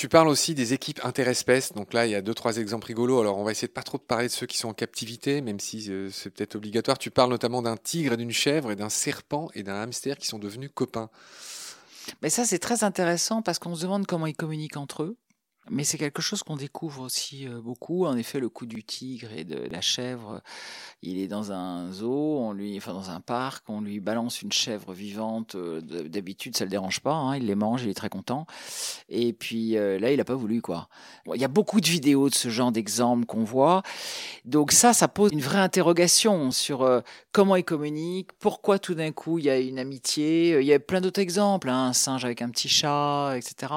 Tu 0.00 0.08
parles 0.08 0.28
aussi 0.28 0.54
des 0.54 0.72
équipes 0.72 1.04
interespèces. 1.04 1.74
Donc 1.74 1.92
là, 1.92 2.06
il 2.06 2.12
y 2.12 2.14
a 2.14 2.22
deux, 2.22 2.32
trois 2.32 2.56
exemples 2.56 2.86
rigolos. 2.86 3.20
Alors, 3.20 3.36
on 3.36 3.44
va 3.44 3.50
essayer 3.50 3.68
de 3.68 3.72
pas 3.74 3.82
trop 3.82 3.98
parler 3.98 4.28
de 4.28 4.32
ceux 4.32 4.46
qui 4.46 4.56
sont 4.56 4.68
en 4.68 4.72
captivité, 4.72 5.42
même 5.42 5.60
si 5.60 5.90
euh, 5.90 6.08
c'est 6.10 6.30
peut-être 6.30 6.54
obligatoire. 6.54 6.96
Tu 6.96 7.10
parles 7.10 7.28
notamment 7.28 7.60
d'un 7.60 7.76
tigre 7.76 8.14
et 8.14 8.16
d'une 8.16 8.30
chèvre 8.30 8.70
et 8.70 8.76
d'un 8.76 8.88
serpent 8.88 9.50
et 9.54 9.62
d'un 9.62 9.74
hamster 9.74 10.16
qui 10.16 10.26
sont 10.26 10.38
devenus 10.38 10.70
copains. 10.72 11.10
Mais 12.22 12.30
ça, 12.30 12.46
c'est 12.46 12.58
très 12.58 12.82
intéressant 12.82 13.42
parce 13.42 13.58
qu'on 13.58 13.74
se 13.74 13.82
demande 13.82 14.06
comment 14.06 14.24
ils 14.24 14.34
communiquent 14.34 14.78
entre 14.78 15.02
eux. 15.02 15.18
Mais 15.70 15.84
c'est 15.84 15.98
quelque 15.98 16.20
chose 16.20 16.42
qu'on 16.42 16.56
découvre 16.56 17.02
aussi 17.02 17.46
beaucoup. 17.46 18.04
En 18.04 18.16
effet, 18.16 18.40
le 18.40 18.48
coup 18.48 18.66
du 18.66 18.82
tigre 18.82 19.28
et 19.32 19.44
de 19.44 19.56
la 19.70 19.80
chèvre, 19.80 20.42
il 21.02 21.18
est 21.18 21.28
dans 21.28 21.52
un 21.52 21.92
zoo, 21.92 22.38
on 22.40 22.52
lui, 22.52 22.76
enfin 22.76 22.92
dans 22.92 23.10
un 23.10 23.20
parc, 23.20 23.64
on 23.68 23.80
lui 23.80 24.00
balance 24.00 24.42
une 24.42 24.50
chèvre 24.50 24.92
vivante. 24.92 25.56
D'habitude, 25.56 26.56
ça 26.56 26.64
le 26.64 26.70
dérange 26.70 27.00
pas. 27.00 27.14
hein, 27.14 27.36
il 27.36 27.46
les 27.46 27.54
mange, 27.54 27.84
il 27.84 27.88
est 27.88 27.94
très 27.94 28.08
content. 28.08 28.46
Et 29.08 29.32
puis 29.32 29.72
là, 29.72 30.12
il 30.12 30.20
a 30.20 30.24
pas 30.24 30.34
voulu 30.34 30.60
quoi. 30.60 30.88
Il 31.32 31.40
y 31.40 31.44
a 31.44 31.48
beaucoup 31.48 31.80
de 31.80 31.88
vidéos 31.88 32.28
de 32.28 32.34
ce 32.34 32.48
genre 32.48 32.72
d'exemples 32.72 33.26
qu'on 33.26 33.44
voit. 33.44 33.82
Donc 34.44 34.72
ça, 34.72 34.92
ça 34.92 35.06
pose 35.08 35.30
une 35.32 35.40
vraie 35.40 35.60
interrogation 35.60 36.50
sur 36.50 37.02
comment 37.32 37.54
ils 37.54 37.64
communiquent, 37.64 38.32
pourquoi 38.40 38.78
tout 38.80 38.94
d'un 38.94 39.12
coup 39.12 39.38
il 39.38 39.44
y 39.44 39.50
a 39.50 39.58
une 39.58 39.78
amitié. 39.78 40.58
Il 40.60 40.66
y 40.66 40.72
a 40.72 40.80
plein 40.80 41.00
d'autres 41.00 41.20
exemples, 41.20 41.68
hein, 41.68 41.86
un 41.86 41.92
singe 41.92 42.24
avec 42.24 42.42
un 42.42 42.50
petit 42.50 42.68
chat, 42.68 43.34
etc. 43.36 43.72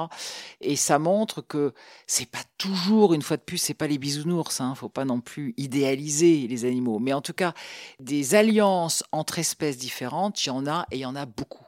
Et 0.60 0.74
ça 0.76 0.98
montre 0.98 1.40
que 1.40 1.72
c'est 2.06 2.30
pas 2.30 2.42
toujours, 2.58 3.14
une 3.14 3.22
fois 3.22 3.36
de 3.36 3.42
plus, 3.42 3.58
c'est 3.58 3.74
pas 3.74 3.86
les 3.86 3.98
bisounours. 3.98 4.60
Hein, 4.60 4.74
faut 4.74 4.88
pas 4.88 5.04
non 5.04 5.20
plus 5.20 5.54
idéaliser 5.56 6.46
les 6.46 6.64
animaux. 6.64 6.98
Mais 6.98 7.12
en 7.12 7.20
tout 7.20 7.32
cas, 7.32 7.54
des 8.00 8.34
alliances 8.34 9.02
entre 9.12 9.38
espèces 9.38 9.78
différentes, 9.78 10.44
il 10.44 10.48
y 10.48 10.50
en 10.50 10.66
a 10.66 10.86
et 10.90 10.96
il 10.96 11.00
y 11.00 11.06
en 11.06 11.16
a 11.16 11.26
beaucoup. 11.26 11.64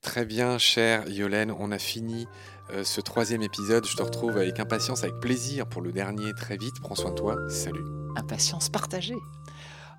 Très 0.00 0.24
bien, 0.24 0.58
chère 0.58 1.08
Yolène, 1.08 1.52
on 1.58 1.72
a 1.72 1.78
fini 1.78 2.26
euh, 2.70 2.84
ce 2.84 3.00
troisième 3.00 3.42
épisode. 3.42 3.84
Je 3.86 3.96
te 3.96 4.02
retrouve 4.02 4.36
avec 4.36 4.60
impatience, 4.60 5.02
avec 5.02 5.18
plaisir 5.20 5.68
pour 5.68 5.82
le 5.82 5.92
dernier 5.92 6.32
très 6.34 6.56
vite. 6.56 6.74
Prends 6.82 6.94
soin 6.94 7.10
de 7.10 7.16
toi. 7.16 7.36
Salut. 7.50 7.84
Impatience 8.16 8.68
partagée. 8.68 9.16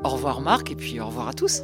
Au 0.04 0.10
revoir 0.10 0.40
Marc 0.40 0.72
et 0.72 0.76
puis 0.76 1.00
au 1.00 1.08
revoir 1.08 1.28
à 1.28 1.34
tous. 1.34 1.64